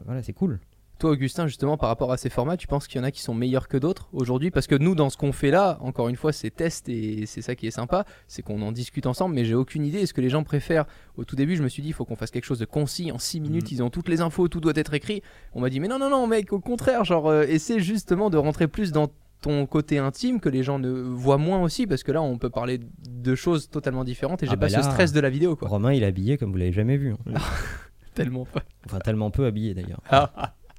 Voilà, 0.04 0.22
c'est 0.22 0.32
cool. 0.32 0.58
Toi, 0.98 1.10
Augustin, 1.10 1.46
justement, 1.46 1.76
par 1.76 1.90
rapport 1.90 2.10
à 2.10 2.16
ces 2.16 2.30
formats, 2.30 2.56
tu 2.56 2.66
penses 2.66 2.86
qu'il 2.88 2.98
y 2.98 3.00
en 3.02 3.04
a 3.04 3.10
qui 3.10 3.20
sont 3.20 3.34
meilleurs 3.34 3.68
que 3.68 3.76
d'autres 3.76 4.08
aujourd'hui? 4.14 4.50
Parce 4.50 4.66
que 4.66 4.74
nous, 4.74 4.94
dans 4.94 5.10
ce 5.10 5.18
qu'on 5.18 5.30
fait 5.32 5.50
là, 5.50 5.76
encore 5.82 6.08
une 6.08 6.16
fois, 6.16 6.32
c'est 6.32 6.48
test 6.50 6.88
et 6.88 7.26
c'est 7.26 7.42
ça 7.42 7.54
qui 7.54 7.66
est 7.66 7.70
sympa, 7.70 8.06
c'est 8.28 8.40
qu'on 8.40 8.62
en 8.62 8.72
discute 8.72 9.04
ensemble, 9.04 9.34
mais 9.34 9.44
j'ai 9.44 9.54
aucune 9.54 9.84
idée. 9.84 9.98
Est-ce 10.00 10.14
que 10.14 10.22
les 10.22 10.30
gens 10.30 10.42
préfèrent? 10.42 10.86
Au 11.18 11.24
tout 11.24 11.36
début, 11.36 11.54
je 11.54 11.62
me 11.62 11.68
suis 11.68 11.82
dit, 11.82 11.88
il 11.88 11.92
faut 11.92 12.06
qu'on 12.06 12.16
fasse 12.16 12.30
quelque 12.30 12.46
chose 12.46 12.58
de 12.60 12.64
concis. 12.64 13.12
En 13.12 13.18
6 13.18 13.40
minutes, 13.40 13.70
Mhm. 13.70 13.76
ils 13.76 13.82
ont 13.82 13.90
toutes 13.90 14.08
les 14.08 14.22
infos, 14.22 14.48
tout 14.48 14.60
doit 14.60 14.72
être 14.74 14.94
écrit. 14.94 15.20
On 15.52 15.60
m'a 15.60 15.68
dit, 15.68 15.80
mais 15.80 15.88
non, 15.88 15.98
non, 15.98 16.08
non, 16.08 16.26
mec, 16.26 16.50
au 16.54 16.60
contraire, 16.60 17.04
genre, 17.04 17.26
euh, 17.28 17.42
essaie 17.42 17.78
justement 17.78 18.30
de 18.30 18.38
rentrer 18.38 18.66
plus 18.66 18.90
dans 18.90 19.08
ton 19.40 19.66
côté 19.66 19.98
intime 19.98 20.40
que 20.40 20.48
les 20.48 20.62
gens 20.62 20.78
ne 20.78 20.90
voient 20.90 21.38
moins 21.38 21.62
aussi 21.62 21.86
parce 21.86 22.02
que 22.02 22.10
là 22.12 22.22
on 22.22 22.38
peut 22.38 22.50
parler 22.50 22.80
de 23.08 23.34
choses 23.34 23.68
totalement 23.70 24.02
différentes 24.04 24.42
et 24.42 24.46
Ah 24.46 24.50
j'ai 24.50 24.56
bah 24.56 24.66
pas 24.68 24.72
là- 24.72 24.82
ce 24.82 24.90
stress 24.90 25.12
de 25.12 25.20
la 25.20 25.30
vidéo 25.30 25.56
quoi 25.56 25.68
Romain, 25.68 25.92
il 25.92 26.02
est 26.02 26.06
habillé 26.06 26.36
comme 26.38 26.50
vous 26.52 26.58
l'avez 26.58 26.72
jamais 26.72 26.96
vu. 26.96 27.12
hein. 27.12 27.34
tellement 28.14 28.44
pas 28.46 28.62
Enfin, 28.86 28.98
tellement 29.00 29.30
peu 29.30 29.44
habillé 29.46 29.74
d'ailleurs. 29.74 30.00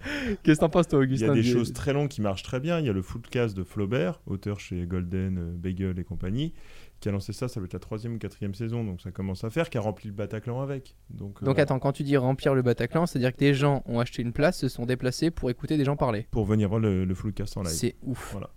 qu'est-ce 0.44 0.60
que 0.60 0.66
t'en 0.66 0.70
penses 0.70 0.88
toi 0.88 1.00
Il 1.00 1.04
y 1.04 1.06
Augustin 1.08 1.32
a 1.32 1.34
des 1.34 1.44
choses 1.44 1.74
très 1.74 1.94
longues 1.94 2.10
qui 2.10 2.22
marchent 2.22 2.44
très 2.44 2.60
bien. 2.60 2.80
Il 2.80 2.86
y 2.86 2.90
a 2.90 2.94
le 2.94 3.02
Footcast 3.02 3.56
de 3.56 3.64
Flaubert, 3.64 4.22
auteur 4.26 4.60
chez 4.60 4.86
Golden, 4.86 5.38
euh, 5.38 5.52
Bagel 5.56 6.00
et 6.00 6.04
compagnie, 6.04 6.54
qui 7.00 7.10
a 7.10 7.12
lancé 7.12 7.34
ça, 7.34 7.48
ça 7.48 7.60
va 7.60 7.66
être 7.66 7.74
la 7.74 7.80
troisième 7.80 8.16
ou 8.16 8.18
quatrième 8.18 8.54
saison, 8.54 8.84
donc 8.84 9.02
ça 9.02 9.12
commence 9.12 9.44
à 9.44 9.50
faire, 9.50 9.70
qui 9.70 9.78
a 9.78 9.82
rempli 9.82 10.10
le 10.10 10.16
Bataclan 10.16 10.62
avec. 10.62 10.96
Donc, 11.10 11.42
euh, 11.42 11.46
Donc 11.46 11.60
attends, 11.60 11.80
quand 11.80 11.92
tu 11.92 12.04
dis 12.04 12.18
remplir 12.18 12.56
le 12.56 12.62
Bataclan, 12.62 13.06
c'est-à-dire 13.06 13.34
que 13.34 13.40
des 13.40 13.54
gens 13.54 13.84
ont 13.86 14.00
acheté 14.00 14.22
une 14.22 14.34
place, 14.34 14.58
se 14.60 14.70
sont 14.70 14.86
déplacés 14.86 15.32
pour 15.32 15.50
écouter 15.50 15.78
des 15.78 15.86
gens 15.86 15.96
parler. 15.96 16.28
Pour 16.32 16.46
venir 16.46 16.70
voir 16.70 16.80
le, 16.80 17.06
le 17.06 17.16
Footcast 17.16 17.58
en 17.58 17.64
live. 17.64 17.72
C'est 17.72 17.96
ouf. 18.02 18.32
Voilà. 18.32 18.50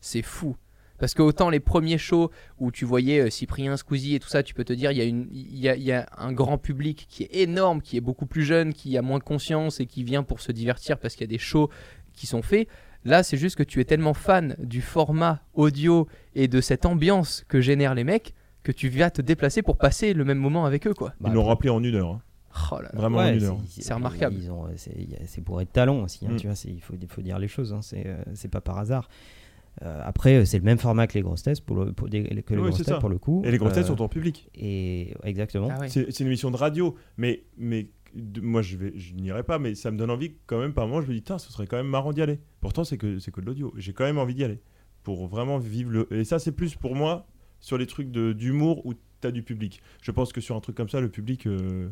C'est 0.00 0.22
fou. 0.22 0.56
Parce 1.00 1.14
que 1.14 1.22
autant 1.22 1.50
les 1.50 1.58
premiers 1.58 1.98
shows 1.98 2.30
où 2.60 2.70
tu 2.70 2.84
voyais 2.84 3.18
euh, 3.20 3.30
Cyprien, 3.30 3.76
Squeezie 3.76 4.14
et 4.14 4.20
tout 4.20 4.28
ça, 4.28 4.44
tu 4.44 4.54
peux 4.54 4.62
te 4.64 4.72
dire, 4.72 4.92
il 4.92 4.98
y, 4.98 5.00
a 5.00 5.04
une- 5.04 5.26
il 5.32 5.58
y, 5.58 5.68
a, 5.68 5.74
il 5.74 5.82
y 5.82 5.90
a 5.92 6.06
un 6.18 6.32
grand 6.32 6.58
public 6.58 7.06
qui 7.08 7.24
est 7.24 7.34
énorme, 7.42 7.80
qui 7.82 7.96
est 7.96 8.00
beaucoup 8.00 8.26
plus 8.26 8.42
jeune, 8.44 8.72
qui 8.72 8.96
a 8.96 9.02
moins 9.02 9.18
de 9.18 9.24
conscience 9.24 9.80
et 9.80 9.86
qui 9.86 10.04
vient 10.04 10.22
pour 10.22 10.40
se 10.40 10.52
divertir 10.52 10.98
parce 10.98 11.14
qu'il 11.14 11.22
y 11.22 11.30
a 11.30 11.34
des 11.34 11.38
shows 11.38 11.68
qui 12.12 12.26
sont 12.28 12.42
faits. 12.42 12.68
Là, 13.04 13.22
c'est 13.22 13.38
juste 13.38 13.56
que 13.56 13.62
tu 13.62 13.80
es 13.80 13.84
tellement 13.84 14.12
fan 14.14 14.54
du 14.58 14.82
format 14.82 15.40
audio 15.54 16.06
et 16.34 16.48
de 16.48 16.60
cette 16.60 16.84
ambiance 16.84 17.44
que 17.48 17.60
génèrent 17.62 17.94
les 17.94 18.04
mecs 18.04 18.34
que 18.62 18.72
tu 18.72 18.90
vas 18.90 19.10
te 19.10 19.22
déplacer 19.22 19.62
pour 19.62 19.78
passer 19.78 20.12
le 20.12 20.24
même 20.26 20.36
moment 20.38 20.66
avec 20.66 20.86
eux, 20.86 20.92
quoi. 20.92 21.14
Ils 21.26 21.32
l'ont 21.32 21.44
rempli 21.44 21.70
en 21.70 21.82
une 21.82 21.94
heure. 21.94 22.10
hein. 22.10 22.20
Oh 22.72 22.76
là 22.76 22.82
là. 22.82 22.90
Vraiment 22.92 23.18
en 23.18 23.22
Ouais, 23.22 23.36
une 23.38 23.44
heure. 23.44 23.58
c'est- 23.68 23.80
C'est 23.82 23.94
remarquable. 23.94 24.36
ont- 24.50 24.66
C'est 25.24 25.40
pour 25.40 25.60
être 25.62 25.72
talent 25.72 26.02
aussi, 26.02 26.26
hein, 26.26 26.32
Mm. 26.32 26.36
tu 26.36 26.46
vois, 26.48 26.56
c'est- 26.56 26.68
il 26.68 26.80
faut, 26.82 27.22
dire 27.22 27.38
les 27.38 27.46
choses, 27.48 27.72
hein, 27.72 27.80
c'est 27.80 28.02
euh, 28.06 28.16
c'est 28.34 28.48
pas 28.50 28.60
par 28.60 28.76
hasard. 28.78 29.08
Euh, 29.82 30.00
après, 30.04 30.44
c'est 30.44 30.58
le 30.58 30.64
même 30.64 30.78
format 30.78 31.06
que 31.06 31.14
les 31.14 31.22
grosses 31.22 31.42
tests 31.42 31.64
pour 31.64 31.76
le, 31.76 31.92
pour 31.92 32.08
des- 32.08 32.24
que 32.24 32.54
les 32.54 32.60
Oui, 32.60 32.66
grosses 32.66 32.76
c'est 32.76 32.84
têtes 32.84 32.94
ça. 32.94 33.00
pour 33.00 33.08
le 33.08 33.18
coup. 33.18 33.42
Et 33.44 33.50
les 33.50 33.58
grosses 33.58 33.72
têtes 33.72 33.84
Euh, 33.84 33.88
sont 33.88 34.02
en 34.02 34.08
public. 34.08 34.48
Et 34.54 35.14
exactement. 35.24 35.68
Ah 35.70 35.80
ouais. 35.80 35.88
C'est 35.88 36.20
une 36.20 36.26
émission 36.26 36.50
de 36.50 36.56
radio, 36.56 36.96
mais, 37.16 37.44
mais 37.56 37.88
de- 38.14 38.40
moi 38.40 38.60
je, 38.62 38.76
vais, 38.76 38.92
je 38.96 39.14
n'irai 39.14 39.42
pas, 39.42 39.58
mais 39.58 39.74
ça 39.74 39.90
me 39.90 39.96
donne 39.96 40.10
envie 40.10 40.34
quand 40.46 40.58
même 40.60 40.72
par 40.74 40.86
moment. 40.86 41.00
Je 41.00 41.08
me 41.08 41.14
dis, 41.14 41.22
Tain, 41.22 41.38
ce 41.38 41.50
serait 41.52 41.66
quand 41.66 41.76
même 41.76 41.86
marrant 41.86 42.12
d'y 42.12 42.20
aller. 42.20 42.40
Pourtant, 42.60 42.84
c'est 42.84 42.98
que, 42.98 43.18
c'est 43.20 43.30
que 43.30 43.40
de 43.40 43.46
l'audio. 43.46 43.72
J'ai 43.76 43.92
quand 43.92 44.04
même 44.04 44.18
envie 44.18 44.34
d'y 44.34 44.44
aller. 44.44 44.60
Pour 45.02 45.26
vraiment 45.28 45.58
vivre 45.58 45.90
le. 45.92 46.12
Et 46.12 46.24
ça, 46.24 46.38
c'est 46.38 46.52
plus 46.52 46.74
pour 46.74 46.94
moi 46.94 47.26
sur 47.60 47.78
les 47.78 47.86
trucs 47.86 48.10
de- 48.10 48.32
d'humour 48.32 48.84
où 48.84 48.92
tu 48.94 49.26
as 49.26 49.30
du 49.30 49.42
public. 49.42 49.80
Je 50.02 50.10
pense 50.10 50.32
que 50.32 50.40
sur 50.42 50.56
un 50.56 50.60
truc 50.60 50.76
comme 50.76 50.88
ça, 50.90 51.00
le 51.00 51.08
public. 51.08 51.46
euh, 51.46 51.88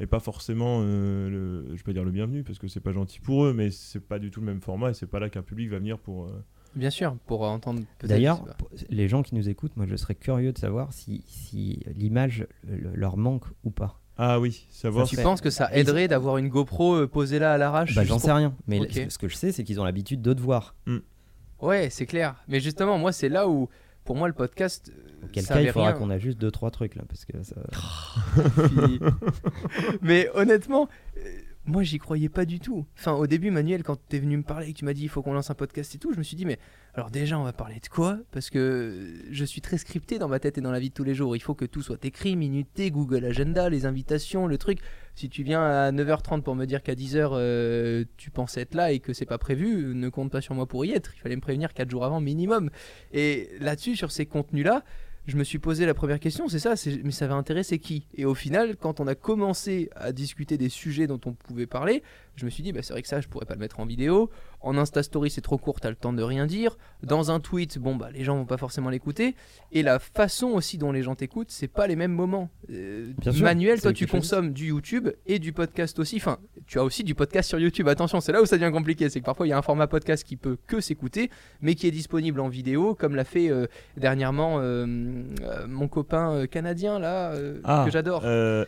est 0.00 0.06
pas 0.06 0.20
forcément 0.20 0.78
euh, 0.84 1.28
le, 1.28 1.64
je 1.70 1.74
vais 1.78 1.82
pas 1.82 1.92
dire 1.92 2.04
le 2.04 2.12
bienvenu 2.12 2.44
parce 2.44 2.60
que 2.60 2.68
c'est 2.68 2.78
pas 2.78 2.92
gentil 2.92 3.18
pour 3.18 3.44
eux 3.46 3.52
mais 3.52 3.72
c'est 3.72 3.98
pas 3.98 4.20
du 4.20 4.30
tout 4.30 4.38
le 4.38 4.46
même 4.46 4.60
format 4.60 4.90
et 4.90 4.94
c'est 4.94 5.08
pas 5.08 5.18
là 5.18 5.28
qu'un 5.28 5.42
public 5.42 5.68
va 5.70 5.80
venir 5.80 5.98
pour 5.98 6.26
euh, 6.26 6.30
Bien 6.74 6.90
sûr, 6.90 7.16
pour 7.26 7.42
entendre 7.42 7.80
peut-être. 7.98 8.08
D'ailleurs, 8.10 8.42
bah, 8.44 8.54
pour- 8.58 8.68
les 8.90 9.08
gens 9.08 9.22
qui 9.22 9.34
nous 9.34 9.48
écoutent, 9.48 9.76
moi 9.76 9.86
je 9.88 9.96
serais 9.96 10.14
curieux 10.14 10.52
de 10.52 10.58
savoir 10.58 10.92
si, 10.92 11.22
si 11.26 11.80
l'image 11.96 12.46
le- 12.66 12.94
leur 12.94 13.16
manque 13.16 13.44
ou 13.64 13.70
pas. 13.70 14.00
ah 14.16 14.38
oui 14.40 14.66
savoir 14.70 15.06
tu 15.08 15.16
penses 15.16 15.40
que 15.40 15.50
ça 15.50 15.70
aiderait 15.74 16.08
d'avoir 16.08 16.38
une 16.38 16.48
GoPro 16.48 16.94
euh, 16.96 17.06
posée 17.08 17.38
là 17.38 17.52
à 17.52 17.58
l'arrache 17.58 17.94
Bah, 17.94 18.04
J'en 18.04 18.18
sais 18.18 18.32
rien, 18.32 18.54
mais 18.66 18.80
ce- 18.90 19.08
ce 19.10 19.18
que 19.18 19.28
je 19.28 19.34
sais, 19.36 19.52
c'est 19.52 19.64
qu'ils 19.64 19.80
ont 19.80 19.84
l'habitude 19.84 20.22
de 20.22 20.32
te 20.32 20.40
voir. 20.40 20.74
Ouais, 21.60 21.88
c'est 21.90 22.06
clair. 22.06 22.36
Mais 22.46 22.60
justement, 22.60 22.98
moi, 22.98 23.10
c'est 23.10 23.28
là 23.28 23.48
où, 23.48 23.68
pour 24.04 24.14
moi, 24.14 24.28
le 24.28 24.34
podcast. 24.34 24.92
euh, 24.96 25.26
Auquel 25.26 25.42
ça 25.44 25.54
cas, 25.54 25.60
il 25.62 25.72
faudra 25.72 25.92
qu'on 25.94 26.10
a 26.10 26.18
juste 26.18 26.38
deux 26.38 26.52
trois 26.52 26.70
trucs 26.70 26.94
là, 26.94 27.02
parce 27.08 27.24
que 27.24 27.42
ça... 27.42 27.56
Mais 30.02 30.28
honnêtement, 30.34 30.88
euh, 31.16 31.20
moi 31.68 31.82
j'y 31.82 31.98
croyais 31.98 32.30
pas 32.30 32.46
du 32.46 32.60
tout. 32.60 32.86
Enfin, 32.98 33.12
au 33.12 33.26
début, 33.26 33.50
Manuel, 33.50 33.82
quand 33.82 34.00
t'es 34.08 34.18
venu 34.18 34.38
me 34.38 34.42
parler 34.42 34.68
et 34.68 34.72
que 34.72 34.78
tu 34.78 34.84
m'as 34.84 34.94
dit 34.94 35.02
il 35.02 35.08
faut 35.08 35.22
qu'on 35.22 35.34
lance 35.34 35.50
un 35.50 35.54
podcast 35.54 35.94
et 35.94 35.98
tout, 35.98 36.12
je 36.12 36.18
me 36.18 36.22
suis 36.22 36.36
dit, 36.36 36.46
mais 36.46 36.58
alors 36.94 37.10
déjà, 37.10 37.38
on 37.38 37.44
va 37.44 37.52
parler 37.52 37.78
de 37.78 37.88
quoi? 37.88 38.18
Parce 38.32 38.48
que 38.48 39.14
je 39.30 39.44
suis 39.44 39.60
très 39.60 39.76
scripté 39.76 40.18
dans 40.18 40.28
ma 40.28 40.40
tête 40.40 40.56
et 40.58 40.60
dans 40.62 40.72
la 40.72 40.80
vie 40.80 40.88
de 40.88 40.94
tous 40.94 41.04
les 41.04 41.14
jours. 41.14 41.36
Il 41.36 41.40
faut 41.40 41.54
que 41.54 41.66
tout 41.66 41.82
soit 41.82 42.02
écrit, 42.04 42.36
minuté, 42.36 42.90
Google 42.90 43.24
Agenda, 43.24 43.68
les 43.68 43.84
invitations, 43.84 44.46
le 44.46 44.56
truc. 44.56 44.78
Si 45.14 45.28
tu 45.28 45.42
viens 45.42 45.62
à 45.62 45.92
9h30 45.92 46.42
pour 46.42 46.54
me 46.54 46.64
dire 46.64 46.82
qu'à 46.82 46.94
10h 46.94 47.30
euh, 47.32 48.04
tu 48.16 48.30
penses 48.30 48.56
être 48.56 48.74
là 48.74 48.90
et 48.92 49.00
que 49.00 49.12
c'est 49.12 49.26
pas 49.26 49.38
prévu, 49.38 49.94
ne 49.94 50.08
compte 50.08 50.32
pas 50.32 50.40
sur 50.40 50.54
moi 50.54 50.66
pour 50.66 50.84
y 50.86 50.92
être. 50.92 51.12
Il 51.16 51.20
fallait 51.20 51.36
me 51.36 51.40
prévenir 51.42 51.74
4 51.74 51.90
jours 51.90 52.04
avant 52.04 52.20
minimum. 52.20 52.70
Et 53.12 53.50
là-dessus, 53.60 53.94
sur 53.94 54.10
ces 54.10 54.24
contenus-là, 54.24 54.84
je 55.28 55.36
me 55.36 55.44
suis 55.44 55.58
posé 55.58 55.84
la 55.84 55.92
première 55.92 56.20
question, 56.20 56.48
c'est 56.48 56.58
ça, 56.58 56.72
mais 57.04 57.10
ça 57.10 57.26
va 57.26 57.34
intéresser 57.34 57.78
qui? 57.78 58.08
Et 58.14 58.24
au 58.24 58.34
final, 58.34 58.76
quand 58.76 58.98
on 58.98 59.06
a 59.06 59.14
commencé 59.14 59.90
à 59.94 60.10
discuter 60.10 60.56
des 60.56 60.70
sujets 60.70 61.06
dont 61.06 61.20
on 61.26 61.34
pouvait 61.34 61.66
parler, 61.66 62.02
je 62.38 62.44
me 62.44 62.50
suis 62.50 62.62
dit, 62.62 62.72
bah, 62.72 62.80
c'est 62.82 62.92
vrai 62.92 63.02
que 63.02 63.08
ça, 63.08 63.20
je 63.20 63.28
pourrais 63.28 63.44
pas 63.46 63.54
le 63.54 63.60
mettre 63.60 63.80
en 63.80 63.86
vidéo. 63.86 64.30
En 64.60 64.76
Insta 64.78 65.02
Story, 65.02 65.30
c'est 65.30 65.40
trop 65.40 65.58
court, 65.58 65.80
t'as 65.80 65.90
le 65.90 65.96
temps 65.96 66.12
de 66.12 66.22
rien 66.22 66.46
dire. 66.46 66.76
Dans 67.02 67.30
un 67.30 67.40
tweet, 67.40 67.78
bon, 67.78 67.96
bah, 67.96 68.10
les 68.12 68.24
gens 68.24 68.36
vont 68.36 68.46
pas 68.46 68.56
forcément 68.56 68.90
l'écouter. 68.90 69.34
Et 69.72 69.82
la 69.82 69.98
façon 69.98 70.48
aussi 70.48 70.78
dont 70.78 70.92
les 70.92 71.02
gens 71.02 71.14
t'écoutent, 71.14 71.50
c'est 71.50 71.68
pas 71.68 71.86
les 71.86 71.96
mêmes 71.96 72.12
moments. 72.12 72.48
Euh, 72.70 73.12
Bien 73.18 73.32
Manuel, 73.32 73.80
toi, 73.80 73.92
tu 73.92 74.06
consommes 74.06 74.52
du 74.52 74.68
YouTube 74.68 75.08
et 75.26 75.38
du 75.38 75.52
podcast 75.52 75.98
aussi. 75.98 76.16
Enfin, 76.16 76.38
tu 76.66 76.78
as 76.78 76.84
aussi 76.84 77.04
du 77.04 77.14
podcast 77.14 77.48
sur 77.48 77.58
YouTube. 77.58 77.88
Attention, 77.88 78.20
c'est 78.20 78.32
là 78.32 78.40
où 78.40 78.46
ça 78.46 78.56
devient 78.56 78.72
compliqué. 78.72 79.08
C'est 79.10 79.20
que 79.20 79.24
parfois, 79.26 79.46
il 79.46 79.50
y 79.50 79.52
a 79.52 79.58
un 79.58 79.62
format 79.62 79.86
podcast 79.86 80.24
qui 80.24 80.36
peut 80.36 80.56
que 80.66 80.80
s'écouter, 80.80 81.30
mais 81.60 81.74
qui 81.74 81.86
est 81.86 81.92
disponible 81.92 82.40
en 82.40 82.48
vidéo, 82.48 82.94
comme 82.94 83.14
l'a 83.16 83.24
fait 83.24 83.50
euh, 83.50 83.66
dernièrement 83.96 84.58
euh, 84.60 84.86
mon 85.68 85.88
copain 85.88 86.46
canadien, 86.46 86.98
là, 86.98 87.34
Ah, 87.64 87.82
que 87.84 87.90
j'adore. 87.90 88.22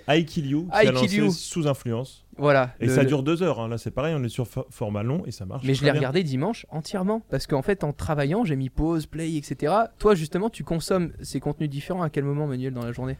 I 0.09 0.25
Kill 0.25 0.47
You 0.47 0.69
qui 0.73 0.85
I 0.85 0.89
a 0.89 0.93
lancé 0.93 1.31
sous 1.31 1.67
influence 1.67 2.25
Voilà. 2.39 2.75
et 2.81 2.87
le- 2.87 2.95
ça 2.95 3.03
le- 3.03 3.09
dure 3.09 3.23
deux 3.23 3.43
heures 3.43 3.61
hein. 3.61 3.69
là 3.69 3.77
c'est 3.77 3.91
pareil 3.91 4.15
on 4.17 4.23
est 4.23 4.29
sur 4.29 4.45
fo- 4.47 4.65
format 4.71 5.03
long 5.03 5.23
et 5.27 5.31
ça 5.31 5.45
marche 5.47 5.67
Mais 5.67 5.75
je 5.75 5.85
l'ai 5.85 5.91
regardé 5.91 6.23
dimanche 6.23 6.65
entièrement. 6.71 7.21
Parce 7.29 7.47
qu'en 7.47 7.63
fait, 7.63 7.85
en 7.85 7.93
travaillant, 7.93 8.45
j'ai 8.45 8.57
mis 8.57 8.71
pause, 8.71 9.07
play, 9.07 9.35
etc. 9.37 9.73
Toi, 9.99 10.15
justement, 10.15 10.49
tu 10.51 10.65
consommes 10.65 11.13
ces 11.21 11.41
contenus 11.41 11.69
différents 11.69 12.03
à 12.03 12.11
quel 12.11 12.25
moment, 12.25 12.47
Manuel, 12.47 12.73
dans 12.73 12.85
la 12.85 12.93
journée? 12.93 13.17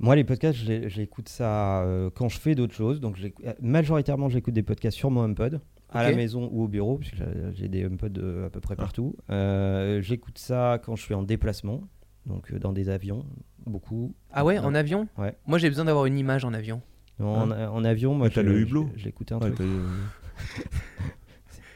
Moi, 0.00 0.14
les 0.16 0.24
podcasts, 0.24 0.58
j'écoute 0.86 1.28
ça 1.28 1.82
euh, 1.82 2.08
quand 2.14 2.28
je 2.28 2.38
fais 2.38 2.54
d'autres 2.54 2.74
choses. 2.74 3.00
Donc, 3.00 3.16
j'ai- 3.16 3.34
euh, 3.46 3.52
majoritairement, 3.60 4.28
j'écoute 4.28 4.54
des 4.54 4.62
podcasts 4.62 4.96
sur 4.96 5.10
mon 5.10 5.22
HomePod, 5.24 5.60
à 5.90 6.02
la 6.08 6.14
maison 6.16 6.48
ou 6.52 6.62
au 6.64 6.68
bureau, 6.68 6.98
parce 6.98 7.10
que 7.10 7.16
j'ai- 7.54 7.68
des 7.68 7.84
HomePod 7.84 8.16
euh, 8.18 8.46
à 8.46 8.50
peu 8.50 8.60
près 8.60 8.74
Ah. 8.78 8.82
partout. 8.82 9.16
Euh, 9.30 10.00
j'écoute 10.00 10.38
ça 10.38 10.80
quand 10.84 10.94
je 10.96 11.02
suis 11.02 11.14
en 11.14 11.22
déplacement, 11.22 11.82
donc 12.26 12.54
dans 12.54 12.72
des 12.72 12.88
avions, 12.90 13.24
beaucoup. 13.66 14.14
Ah 14.32 14.44
ouais, 14.44 14.56
Non. 14.60 14.66
en 14.68 14.74
avion? 14.74 15.08
Ouais. 15.18 15.34
Moi, 15.46 15.58
j'ai 15.58 15.68
besoin 15.68 15.84
d'avoir 15.84 16.06
une 16.06 16.18
image 16.18 16.44
en 16.44 16.52
avion. 16.54 16.80
Non, 17.18 17.34
en, 17.34 17.50
en 17.50 17.84
avion, 17.84 18.14
moi, 18.14 18.28
Ah, 18.30 18.34
t'as 18.34 18.42
je- 18.42 18.46
le 18.48 18.56
je- 18.58 18.62
hublot. 18.62 18.90
J'écoutais 18.96 19.34
un 19.34 19.38
Ouais, 19.40 19.50
truc. 19.50 19.66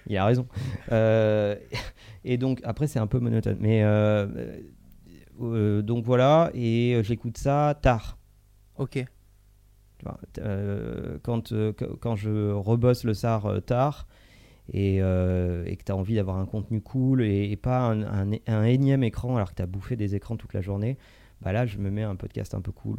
Il 0.06 0.16
a 0.16 0.24
raison. 0.24 0.46
Euh, 0.90 1.56
et 2.24 2.36
donc, 2.38 2.60
après, 2.64 2.86
c'est 2.86 2.98
un 2.98 3.06
peu 3.06 3.18
monotone. 3.20 3.58
Mais 3.60 3.82
euh, 3.84 4.26
euh, 5.40 5.82
donc 5.82 6.04
voilà, 6.04 6.50
et 6.54 7.00
j'écoute 7.02 7.38
ça 7.38 7.78
tard. 7.80 8.18
Ok. 8.78 9.04
Euh, 10.40 11.18
quand, 11.22 11.52
qu- 11.52 11.86
quand 12.00 12.16
je 12.16 12.50
rebosse 12.50 13.04
le 13.04 13.14
SAR 13.14 13.62
tard 13.64 14.08
et, 14.72 14.98
euh, 15.00 15.62
et 15.66 15.76
que 15.76 15.84
tu 15.84 15.92
as 15.92 15.96
envie 15.96 16.16
d'avoir 16.16 16.38
un 16.38 16.46
contenu 16.46 16.80
cool 16.80 17.22
et, 17.22 17.52
et 17.52 17.56
pas 17.56 17.86
un, 17.86 18.02
un- 18.32 18.36
un 18.48 18.64
énième 18.64 19.04
écran 19.04 19.36
alors 19.36 19.50
que 19.50 19.54
tu 19.56 19.62
as 19.62 19.66
bouffé 19.66 19.94
des 19.94 20.16
écrans 20.16 20.36
toute 20.36 20.54
la 20.54 20.60
journée, 20.60 20.98
bah 21.40 21.52
là, 21.52 21.66
je 21.66 21.78
me 21.78 21.88
mets 21.90 22.02
un 22.02 22.16
podcast 22.16 22.54
un 22.54 22.60
peu 22.60 22.72
cool. 22.72 22.98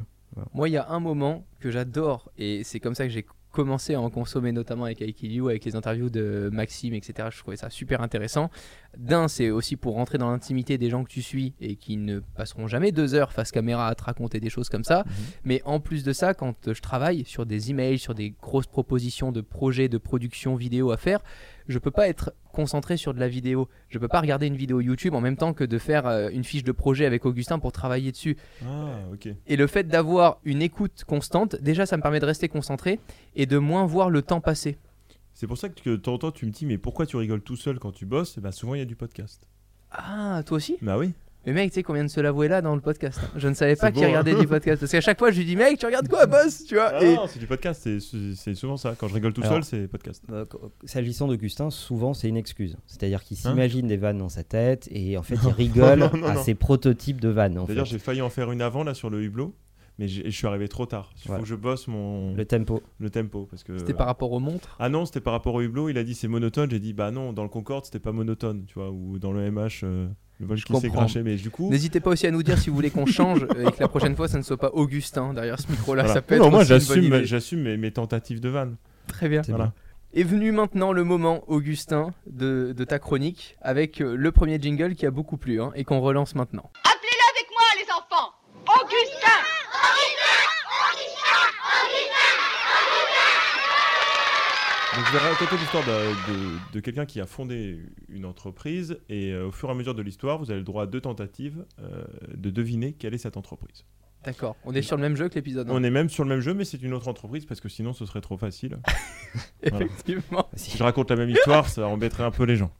Moi, 0.53 0.69
il 0.69 0.73
y 0.73 0.77
a 0.77 0.89
un 0.89 0.99
moment 0.99 1.45
que 1.59 1.71
j'adore, 1.71 2.31
et 2.37 2.63
c'est 2.63 2.79
comme 2.79 2.95
ça 2.95 3.05
que 3.05 3.11
j'ai 3.11 3.25
commencé 3.53 3.93
à 3.93 4.01
en 4.01 4.09
consommer, 4.09 4.51
notamment 4.51 4.85
avec 4.85 5.01
Aikiliu, 5.01 5.45
avec 5.45 5.63
les 5.63 5.75
interviews 5.75 6.09
de 6.09 6.49
Maxime, 6.51 6.95
etc. 6.95 7.29
Je 7.31 7.37
trouvais 7.37 7.55
ça 7.55 7.69
super 7.69 8.01
intéressant. 8.01 8.49
D'un, 8.97 9.27
c'est 9.27 9.51
aussi 9.51 9.75
pour 9.75 9.93
rentrer 9.93 10.17
dans 10.17 10.31
l'intimité 10.31 10.79
des 10.79 10.89
gens 10.89 11.03
que 11.03 11.09
tu 11.09 11.21
suis 11.21 11.53
et 11.61 11.75
qui 11.75 11.97
ne 11.97 12.19
passeront 12.19 12.67
jamais 12.67 12.91
deux 12.91 13.13
heures 13.13 13.31
face 13.31 13.51
caméra 13.51 13.87
à 13.87 13.95
te 13.95 14.03
raconter 14.03 14.39
des 14.39 14.49
choses 14.49 14.69
comme 14.69 14.83
ça. 14.83 15.05
Mais 15.43 15.61
en 15.65 15.79
plus 15.79 16.03
de 16.03 16.13
ça, 16.13 16.33
quand 16.33 16.73
je 16.73 16.81
travaille 16.81 17.25
sur 17.25 17.45
des 17.45 17.69
emails, 17.69 17.99
sur 17.99 18.15
des 18.15 18.31
grosses 18.41 18.67
propositions 18.67 19.31
de 19.31 19.41
projets 19.41 19.87
de 19.87 19.99
production 19.99 20.55
vidéo 20.55 20.89
à 20.89 20.97
faire, 20.97 21.19
je 21.67 21.79
peux 21.79 21.91
pas 21.91 22.07
être 22.07 22.33
concentré 22.51 22.97
sur 22.97 23.13
de 23.13 23.19
la 23.19 23.27
vidéo. 23.27 23.67
Je 23.89 23.97
peux 23.99 24.07
pas 24.07 24.21
regarder 24.21 24.47
une 24.47 24.55
vidéo 24.55 24.79
YouTube 24.81 25.13
en 25.15 25.21
même 25.21 25.37
temps 25.37 25.53
que 25.53 25.63
de 25.63 25.77
faire 25.77 26.05
euh, 26.07 26.29
une 26.31 26.43
fiche 26.43 26.63
de 26.63 26.71
projet 26.71 27.05
avec 27.05 27.25
Augustin 27.25 27.59
pour 27.59 27.71
travailler 27.71 28.11
dessus. 28.11 28.37
ah 28.65 28.97
ok 29.13 29.29
Et 29.47 29.55
le 29.55 29.67
fait 29.67 29.83
d'avoir 29.87 30.39
une 30.43 30.61
écoute 30.61 31.03
constante, 31.05 31.55
déjà 31.61 31.85
ça 31.85 31.97
me 31.97 32.01
permet 32.01 32.19
de 32.19 32.25
rester 32.25 32.47
concentré 32.49 32.99
et 33.35 33.45
de 33.45 33.57
moins 33.57 33.85
voir 33.85 34.09
le 34.09 34.21
temps 34.21 34.41
passer. 34.41 34.77
c'est 35.33 35.47
pour 35.47 35.57
ça 35.57 35.69
que 35.69 35.89
de 35.89 35.95
temps 35.95 36.13
en 36.13 36.17
temps 36.19 36.31
tu 36.31 36.45
me 36.45 36.51
dis 36.51 36.65
mais 36.65 36.77
pourquoi 36.77 37.05
tu 37.05 37.17
rigoles 37.17 37.41
tout 37.41 37.55
seul 37.55 37.79
quand 37.79 37.91
tu 37.91 38.05
bosses? 38.05 38.37
Et 38.37 38.41
bah 38.41 38.51
souvent 38.51 38.75
il 38.75 38.79
y 38.79 38.81
a 38.83 38.85
du 38.85 38.95
podcast 38.95 39.47
Ah, 39.91 40.41
toi 40.45 40.57
aussi? 40.57 40.77
Bah 40.81 40.97
oui 40.97 41.13
Mais 41.45 41.51
mec, 41.53 41.71
tu 41.71 41.75
sais 41.75 41.83
qu'on 41.83 41.93
vient 41.93 42.03
de 42.05 42.09
se 42.09 42.21
l'avouer 42.21 42.47
là 42.47 42.61
dans 42.61 42.73
le 42.75 42.81
podcast. 42.81 43.19
hein. 43.21 43.27
Je 43.35 43.47
ne 43.49 43.53
savais 43.53 43.75
pas 43.75 43.91
qu'il 43.91 44.03
hein. 44.03 44.07
regardait 44.07 44.33
du 44.35 44.47
podcast. 44.47 44.79
Parce 44.79 44.91
qu'à 44.91 45.01
chaque 45.01 45.19
fois, 45.19 45.29
je 45.31 45.37
lui 45.39 45.45
dis, 45.45 45.55
mec, 45.57 45.77
tu 45.77 45.85
regardes 45.85 46.07
quoi, 46.07 46.25
boss 46.25 46.63
Tu 46.65 46.75
vois? 46.75 46.91
Ah 46.93 47.03
et... 47.03 47.15
non 47.15 47.27
c'est 47.27 47.39
du 47.39 47.47
podcast 47.47 47.81
c'est- 47.99 48.53
souvent 48.55 48.77
ça 48.77 48.95
quand 48.97 49.07
je 49.09 49.13
rigole 49.13 49.33
tout 49.33 49.41
Alors- 49.41 49.53
seul 49.55 49.63
c'est 49.63 49.87
podcast 49.87 50.23
Euh, 50.31 50.45
S'agissant 50.85 51.27
d'Augustin, 51.27 51.69
souvent 51.69 52.13
c'est 52.13 52.29
une 52.29 52.37
excuse. 52.37 52.77
C'est-à-dire 52.87 53.23
qu'il 53.23 53.37
Hein? 53.37 53.49
s'imagine 53.51 53.87
des 53.87 53.97
vannes 53.97 54.17
dans 54.19 54.29
sa 54.29 54.43
tête 54.43 54.87
et 54.91 55.17
en 55.17 55.23
fait 55.23 55.35
il 55.43 55.49
rigole 55.57 55.99
Non, 55.99 56.11
non, 56.15 56.27
à 56.27 56.33
non. 56.35 56.43
ses 56.43 56.55
prototypes 56.55 57.19
de 57.19 57.29
vannes. 57.29 57.59
d'ailleurs 57.67 57.85
j'ai 57.85 57.99
failli 57.99 58.21
en 58.21 58.29
faire 58.29 58.51
une 58.51 58.61
avant 58.61 58.83
là 58.83 58.93
sur 58.93 59.09
le 59.09 59.21
hublot 59.23 59.53
mais 59.99 60.07
je 60.07 60.29
suis 60.29 60.47
arrivé 60.47 60.67
trop 60.67 60.85
tard 60.85 61.11
il 61.15 61.21
faut 61.31 61.37
que 61.39 61.45
je 61.45 61.55
bosse 61.55 61.87
mon 61.87 62.31
Le 62.31 62.37
le, 62.37 62.45
tempo. 62.45 62.81
tempo 63.11 63.47
parce 63.49 63.63
que 63.63 63.77
C'était 63.77 63.93
par 63.93 64.07
rapport 64.07 64.31
aux 64.31 64.39
montres? 64.39 64.75
Ah 64.79 64.89
non, 64.89 65.05
c'était 65.05 65.21
par 65.21 65.33
rapport 65.33 65.53
au 65.55 65.61
hublot. 65.61 65.89
Il 65.89 65.97
a 65.97 66.03
dit 66.03 66.15
c'est 66.15 66.27
monotone. 66.27 66.69
J'ai 66.71 66.79
dit 66.79 66.93
bah 66.93 67.11
non, 67.11 67.33
dans 67.33 67.43
le 67.43 67.49
Concorde 67.49 67.85
c'était 67.85 67.99
pas 67.99 68.11
monotone, 68.11 68.65
tu 68.65 68.73
vois, 68.75 68.89
ou 68.91 69.19
dans 69.19 69.31
le 69.31 69.49
MH, 69.51 69.81
euh, 69.83 70.07
le 70.39 70.45
vol 70.47 70.57
Je 70.57 70.65
qui 70.65 70.75
s'est 70.77 70.89
craché. 70.89 71.21
Mais 71.23 71.35
du 71.35 71.49
coup, 71.51 71.69
N'hésitez 71.69 71.99
pas 71.99 72.09
aussi 72.11 72.25
à 72.27 72.31
nous 72.31 72.41
dire 72.43 72.57
si 72.57 72.69
vous 72.69 72.75
voulez 72.75 72.89
qu'on 72.89 73.05
change 73.05 73.43
et 73.59 73.71
que 73.71 73.79
la 73.79 73.87
prochaine 73.87 74.15
fois, 74.15 74.27
ça 74.27 74.37
ne 74.37 74.43
soit 74.43 74.57
pas 74.57 74.71
Augustin 74.73 75.33
derrière 75.33 75.59
ce 75.59 75.69
micro-là. 75.71 76.03
voilà. 76.03 76.13
Ça 76.13 76.21
peut 76.21 76.37
Non, 76.37 76.45
être 76.45 76.51
moi 76.51 76.61
aussi 76.61 76.71
une 76.71 76.77
bonne 76.79 76.87
j'assume, 76.87 77.03
idée. 77.13 77.25
j'assume 77.25 77.61
mes, 77.61 77.77
mes 77.77 77.91
tentatives 77.91 78.39
de 78.39 78.49
vanne. 78.49 78.77
Très 79.07 79.29
bien. 79.29 79.43
C'est 79.43 79.51
Voilà. 79.51 79.65
bien. 79.65 79.73
Est 80.21 80.23
venu 80.23 80.51
maintenant 80.51 80.91
le 80.91 81.03
moment, 81.03 81.43
Augustin, 81.47 82.13
de, 82.27 82.73
de 82.77 82.83
ta 82.83 82.99
chronique 82.99 83.57
avec 83.61 83.99
euh, 84.01 84.15
le 84.15 84.31
premier 84.31 84.59
jingle 84.61 84.93
qui 84.95 85.05
a 85.07 85.11
beaucoup 85.11 85.37
plu 85.37 85.59
hein, 85.61 85.71
et 85.75 85.83
qu'on 85.83 85.99
relance 86.01 86.35
maintenant. 86.35 86.69
Appelez-le 86.83 87.39
avec 87.39 87.49
moi, 87.51 87.65
les 87.77 87.91
enfants 87.91 88.31
Augustin 88.81 89.41
Donc 94.95 95.05
je 95.07 95.11
vais 95.13 95.17
raconter 95.17 95.57
l'histoire 95.57 95.83
de, 95.83 96.31
de- 96.31 96.73
de 96.73 96.79
quelqu'un 96.79 97.05
qui 97.07 97.19
a 97.19 97.25
fondé 97.25 97.79
une 98.09 98.25
entreprise 98.25 98.99
et 99.09 99.31
euh, 99.31 99.47
au 99.47 99.51
fur 99.51 99.67
et 99.69 99.71
à 99.71 99.75
mesure 99.75 99.95
de 99.95 100.03
l'histoire, 100.03 100.37
vous 100.37 100.51
avez 100.51 100.59
le 100.59 100.65
droit 100.65 100.83
à 100.83 100.85
deux 100.85 101.01
tentatives 101.01 101.65
euh, 101.81 102.03
de 102.35 102.51
deviner 102.51 102.93
quelle 102.93 103.15
est 103.15 103.17
cette 103.17 103.35
entreprise. 103.35 103.85
D'accord. 104.23 104.55
On 104.65 104.73
est 104.75 104.83
sur 104.83 104.95
le 104.95 105.01
même 105.01 105.15
jeu 105.17 105.29
que 105.29 105.35
l'épisode. 105.35 105.67
hein. 105.67 105.73
On 105.73 105.83
est 105.83 105.89
même 105.89 106.09
sur 106.09 106.23
le 106.23 106.29
même 106.29 106.41
jeu, 106.41 106.53
mais 106.53 106.63
c'est 106.63 106.81
une 106.81 106.93
autre 106.93 107.07
entreprise 107.07 107.45
parce 107.45 107.59
que 107.59 107.69
sinon 107.69 107.91
ce 107.93 108.05
serait 108.05 108.21
trop 108.21 108.37
facile. 108.37 108.77
Effectivement. 109.63 110.47
Si 110.55 110.77
je 110.77 110.83
raconte 110.83 111.09
la 111.09 111.15
même 111.17 111.29
histoire, 111.31 111.67
ça 111.67 111.87
embêterait 111.87 112.23
un 112.23 112.31
peu 112.31 112.43
les 112.43 112.55
gens. 112.55 112.71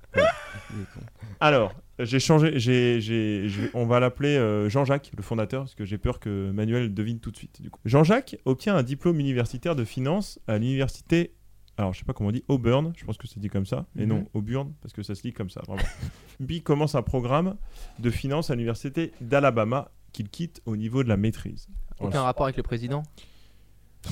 Alors, 1.39 1.74
j'ai 2.00 2.19
changé, 2.19 2.59
j'ai, 2.59 3.00
j'ai- 3.01 3.50
on 3.73 3.85
va 3.85 4.00
l'appeler 4.00 4.35
euh, 4.35 4.67
Jean-Jacques, 4.69 5.12
le 5.15 5.21
fondateur, 5.23 5.63
parce 5.63 5.75
que 5.75 5.85
j'ai 5.85 5.97
peur 5.97 6.19
que 6.19 6.51
Manuel 6.51 6.93
devine 6.93 7.19
tout 7.19 7.31
de 7.31 7.38
suite. 7.38 7.62
du 7.62 7.69
coup. 7.69 7.79
Jean-Jacques 7.85 8.38
obtient 8.45 8.75
un 8.75 8.83
diplôme 8.83 9.19
universitaire 9.19 9.75
de 9.75 9.83
finance 9.85 10.39
à 10.47 10.57
l'université 10.57 11.33
alors 11.75 11.91
je 11.91 11.97
sais 11.97 12.05
pas 12.05 12.13
comment 12.13 12.29
on 12.29 12.31
dit, 12.31 12.43
Auburn, 12.50 12.93
je 12.95 13.03
pense 13.03 13.17
que 13.17 13.25
c'est 13.27 13.39
dit 13.39 13.50
comme 13.50 13.65
ça, 13.65 13.88
et 13.97 14.03
Mhm. 14.03 14.09
non 14.09 14.27
Auburn, 14.35 14.73
parce 14.81 14.93
que 14.93 15.01
ça 15.01 15.15
se 15.15 15.23
lit 15.23 15.33
comme 15.33 15.50
ça, 15.50 15.62
vraiment. 15.67 15.81
Puis 16.47 16.57
il 16.57 16.62
commence 16.62 16.93
un 16.93 17.01
programme 17.01 17.55
de 17.97 18.09
finance 18.12 18.51
à 18.51 18.53
l'université 18.53 19.12
d'Alabama 19.21 19.89
qu'il 20.12 20.29
quitte 20.29 20.62
au 20.67 20.75
niveau 20.77 21.03
de 21.03 21.09
la 21.09 21.17
maîtrise. 21.17 21.67
Aucun 22.00 22.21
rapport 22.21 22.45
avec 22.45 22.57
le 22.57 22.63
président? 22.63 23.01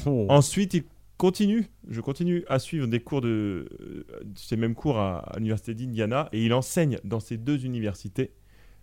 Oh. 0.07 0.25
Ensuite, 0.29 0.73
il 0.73 0.83
continue, 1.21 1.67
je 1.87 2.01
continue 2.01 2.43
à 2.47 2.57
suivre 2.57 2.87
des 2.87 2.99
cours 2.99 3.21
de 3.21 3.69
euh, 3.79 4.03
ces 4.35 4.57
mêmes 4.57 4.73
cours 4.73 4.97
à, 4.97 5.33
l'université 5.35 5.75
d'Indiana 5.75 6.27
et 6.31 6.43
il 6.43 6.51
enseigne 6.51 6.97
dans 7.03 7.19
ces 7.19 7.37
deux 7.37 7.63
universités, 7.63 8.33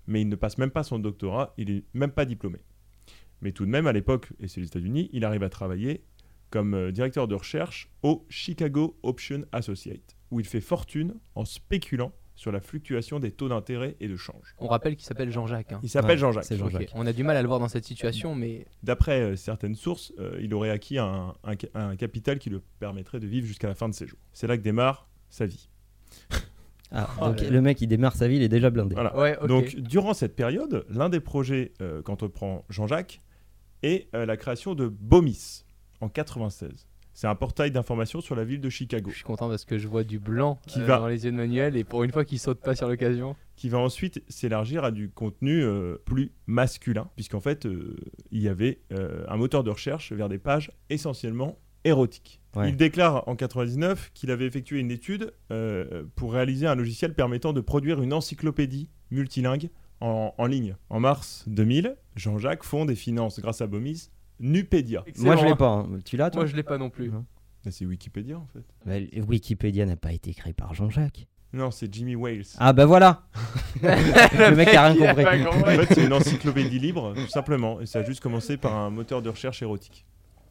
mais 0.07 0.21
il 0.21 0.29
ne 0.29 0.37
passe 0.37 0.57
même 0.57 0.71
pas 0.71 0.85
son 0.85 1.01
doctorat, 1.01 1.53
il 1.59 1.69
est 1.69 1.85
même 1.95 2.13
pas 2.13 2.25
diplômé. 2.25 2.61
Mais 3.43 3.51
tout 3.51 3.67
de 3.67 3.71
même, 3.71 3.89
à 3.89 3.93
l'époque, 3.93 4.29
et 4.39 4.47
c'est 4.47 4.61
les 4.61 4.69
États-Unis, 4.69 5.11
il 5.13 5.25
arrive 5.25 5.43
à 5.43 5.49
travailler 5.49 6.05
comme 6.51 6.75
euh, 6.75 6.93
directeur 6.93 7.27
de 7.27 7.35
recherche 7.35 7.91
au 8.05 8.25
Chicago 8.29 8.97
Option 9.03 9.45
Associate, 9.51 10.17
où 10.31 10.39
il 10.39 10.47
fait 10.47 10.61
fortune 10.61 11.15
en 11.35 11.45
spéculant 11.45 12.13
sur 12.39 12.53
la 12.53 12.61
fluctuation 12.61 13.19
des 13.19 13.33
taux 13.33 13.49
d'intérêt 13.49 13.97
et 13.99 14.07
de 14.07 14.17
change. 14.17 14.55
On 14.59 14.69
rappelle 14.69 14.95
qu'il 14.95 15.05
s'appelle 15.05 15.31
Jean-Jacques. 15.33 15.73
hein. 15.73 15.81
Il 15.83 15.89
s'appelle 15.89 16.13
Ouais, 16.13 16.17
Jean-Jacques. 16.19 16.45
c'est 16.45 16.55
Ok, 16.55 16.71
Jean-Jacques. 16.71 16.93
On 16.95 17.05
a 17.05 17.13
du 17.13 17.25
mal 17.25 17.37
à 17.37 17.43
le 17.43 17.49
voir 17.49 17.59
dans 17.59 17.67
cette 17.69 17.85
situation, 17.85 18.35
mais 18.37 18.65
D'après 18.85 19.21
euh, 19.21 19.35
certaines 19.37 19.75
sources, 19.75 20.13
euh, 20.21 20.39
il 20.41 20.55
aurait 20.55 20.71
acquis 20.71 20.99
un, 20.99 21.35
un 21.43 21.55
ca- 21.61 21.69
un 21.75 21.97
capital 21.97 22.39
qui 22.39 22.49
le 22.49 22.63
permettrait 22.79 23.19
de 23.19 23.27
vivre 23.27 23.45
jusqu'à 23.47 23.67
la 23.67 23.75
fin 23.75 23.89
de 23.89 23.95
ses 23.95 24.07
jours. 24.07 24.21
C'est 24.33 24.47
là 24.47 24.57
que 24.57 24.63
démarre 24.63 25.09
sa 25.31 25.47
vie. 25.47 25.69
Ah, 26.91 27.07
Oh 27.21 27.27
donc 27.27 27.43
le 27.43 27.61
mec 27.61 27.83
il 27.83 27.87
démarre 27.87 28.17
sa 28.17 28.29
vie, 28.29 28.37
il 28.37 28.43
est 28.43 28.49
déjà 28.49 28.71
blindé. 28.71 28.95
Voilà. 28.95 29.15
ouais, 29.19 29.37
ok. 29.43 29.47
Donc, 29.47 29.77
durant 29.77 30.15
cette 30.15 30.35
période, 30.35 30.87
l'un 30.89 31.11
des 31.11 31.21
projets 31.21 31.73
euh, 31.83 32.01
qu'entreprend 32.01 32.65
Jean-Jacques 32.71 33.21
est 33.83 34.09
euh, 34.15 34.25
la 34.25 34.39
création 34.39 34.75
de 34.75 34.89
Bomis 34.89 35.67
en 36.01 36.09
96. 36.09 36.88
C'est 37.21 37.27
un 37.27 37.35
portail 37.35 37.73
d'information 37.73 38.21
sur 38.21 38.37
la 38.37 38.45
ville 38.45 38.61
de 38.61 38.71
Chicago 38.71 39.11
je 39.11 39.17
suis 39.17 39.25
content 39.25 39.49
parce 39.49 39.65
que 39.65 39.77
je 39.77 39.89
vois 39.89 40.05
du 40.05 40.21
blanc 40.21 40.61
Qui 40.69 40.81
euh, 40.81 40.85
va- 40.85 40.99
dans 41.01 41.09
les 41.09 41.25
yeux 41.25 41.33
de 41.33 41.37
Manuel 41.37 41.77
et 41.77 41.83
pour 41.83 42.05
une 42.05 42.13
fois 42.13 42.25
qu'il 42.25 42.39
saute 42.39 42.61
pas 42.61 42.77
sur 42.77 42.87
l'occasion. 42.87 43.35
qui 43.57 43.69
va 43.69 43.79
ensuite 43.79 44.23
s'élargir 44.29 44.85
à 44.85 44.93
du 44.93 45.11
contenu 45.11 45.65
euh, 45.65 45.97
plus 46.05 46.31
masculin, 46.47 47.11
puisqu'en 47.17 47.41
fait, 47.41 47.67
euh, 47.67 47.97
il 48.31 48.41
y 48.41 48.47
avait 48.47 48.83
euh, 48.93 49.25
un 49.27 49.37
moteur 49.37 49.65
de 49.65 49.71
recherche 49.71 50.13
vers 50.13 50.29
des 50.29 50.39
pages 50.39 50.71
essentiellement 50.91 51.59
érotiques. 51.83 52.41
Ouais. 52.55 52.69
Il 52.69 52.77
déclare 52.77 53.27
en 53.27 53.35
99 53.35 54.13
qu'il 54.15 54.31
avait 54.31 54.47
effectué 54.47 54.79
une 54.79 54.93
étude 54.93 55.33
euh, 55.51 56.05
pour 56.15 56.33
réaliser 56.33 56.69
un 56.69 56.77
logiciel 56.77 57.15
permettant 57.15 57.53
de 57.53 57.61
produire 57.61 58.01
une 58.01 58.13
encyclopédie 58.13 58.91
multilingue 59.11 59.71
en, 60.01 60.33
en 60.39 60.47
ligne. 60.47 60.77
En 60.89 61.01
mars 61.01 61.43
2000, 61.49 61.97
Jean-Jacques 62.15 62.63
fonde 62.63 62.93
et 62.93 62.95
finance, 62.95 63.41
grâce 63.41 63.61
à 63.61 63.67
Bomis, 63.67 64.13
Nupédia. 64.41 65.05
Moi 65.19 65.37
je 65.37 65.45
l'ai 65.45 65.55
pas. 65.57 65.69
hein. 65.71 65.89
Tu 66.05 66.17
l'as 66.17 66.31
toi 66.31 66.43
Moi 66.43 66.47
je 66.47 66.57
l'ai 66.57 66.63
pas 66.63 66.79
non 66.79 66.91
plus. 66.91 67.11
Mais 67.65 67.71
C'est 67.73 67.85
Wikipédia 67.87 68.39
en 68.39 68.47
fait. 68.53 68.65
Bah, 68.87 68.95
Wikipédia 69.27 69.85
n'a 69.87 69.97
pas 69.97 70.13
été 70.13 70.33
créé 70.35 70.53
par 70.53 70.75
Jean-Jacques. 70.75 71.27
Non, 71.53 71.71
c'est 71.71 71.93
Jimmy 71.93 72.15
Wales. 72.15 72.45
Ah 72.59 72.73
bah 72.75 72.85
voilà 72.85 73.23
Le 73.83 74.55
mec 74.55 74.69
a 74.75 74.89
rien 74.89 74.95
Il 74.95 75.05
a 75.07 75.15
compris. 75.15 75.25
pas 75.25 75.39
compris. 75.51 75.63
En 75.79 75.83
fait, 75.83 75.95
c'est 75.95 76.05
une 76.05 76.13
encyclopédie 76.13 76.79
libre, 76.79 77.15
tout 77.15 77.29
simplement. 77.29 77.81
Et 77.81 77.87
ça 77.87 78.01
a 78.01 78.03
juste 78.03 78.21
commencé 78.21 78.57
par 78.59 78.75
un 78.77 78.91
moteur 78.91 79.23
de 79.23 79.31
recherche 79.31 79.63
érotique. 79.63 80.05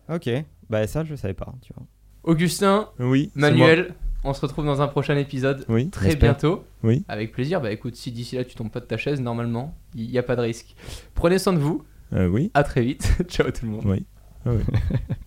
Ok, 0.10 0.30
bah 0.70 0.88
ça 0.88 1.04
je 1.04 1.16
savais 1.16 1.34
pas, 1.34 1.54
tu 1.62 1.72
vois. 1.76 1.86
Augustin, 2.24 2.90
Oui. 3.00 3.30
c'est 3.34 3.40
Manuel, 3.40 3.94
on 4.24 4.34
se 4.34 4.42
retrouve 4.42 4.66
dans 4.66 4.82
un 4.82 4.88
prochain 4.88 5.16
épisode 5.18 5.66
moi. 5.68 5.78
Oui. 5.78 5.90
très 5.90 6.08
J'espère. 6.08 6.32
bientôt. 6.34 6.64
Oui. 6.84 7.06
Avec 7.08 7.32
plaisir. 7.32 7.62
Bah 7.62 7.72
écoute, 7.72 7.96
si 7.96 8.12
d'ici 8.12 8.36
là 8.36 8.44
tu 8.44 8.56
tombes 8.56 8.72
pas 8.72 8.80
de 8.80 8.86
ta 8.86 8.98
chaise, 8.98 9.22
normalement, 9.22 9.76
il 9.96 10.10
n'y 10.10 10.18
a 10.18 10.24
pas 10.24 10.36
de 10.36 10.42
risque. 10.42 10.76
Prenez 11.14 11.38
soin 11.40 11.54
de 11.54 11.60
vous. 11.60 11.84
Euh, 12.14 12.28
oui. 12.28 12.52
À 12.54 12.64
très 12.64 12.82
vite. 12.82 13.12
Ciao 13.28 13.50
tout 13.52 13.66
le 13.66 13.72
monde. 13.72 13.86
Oui. 13.86 14.06
Ah 14.46 14.52
oui. 14.54 14.64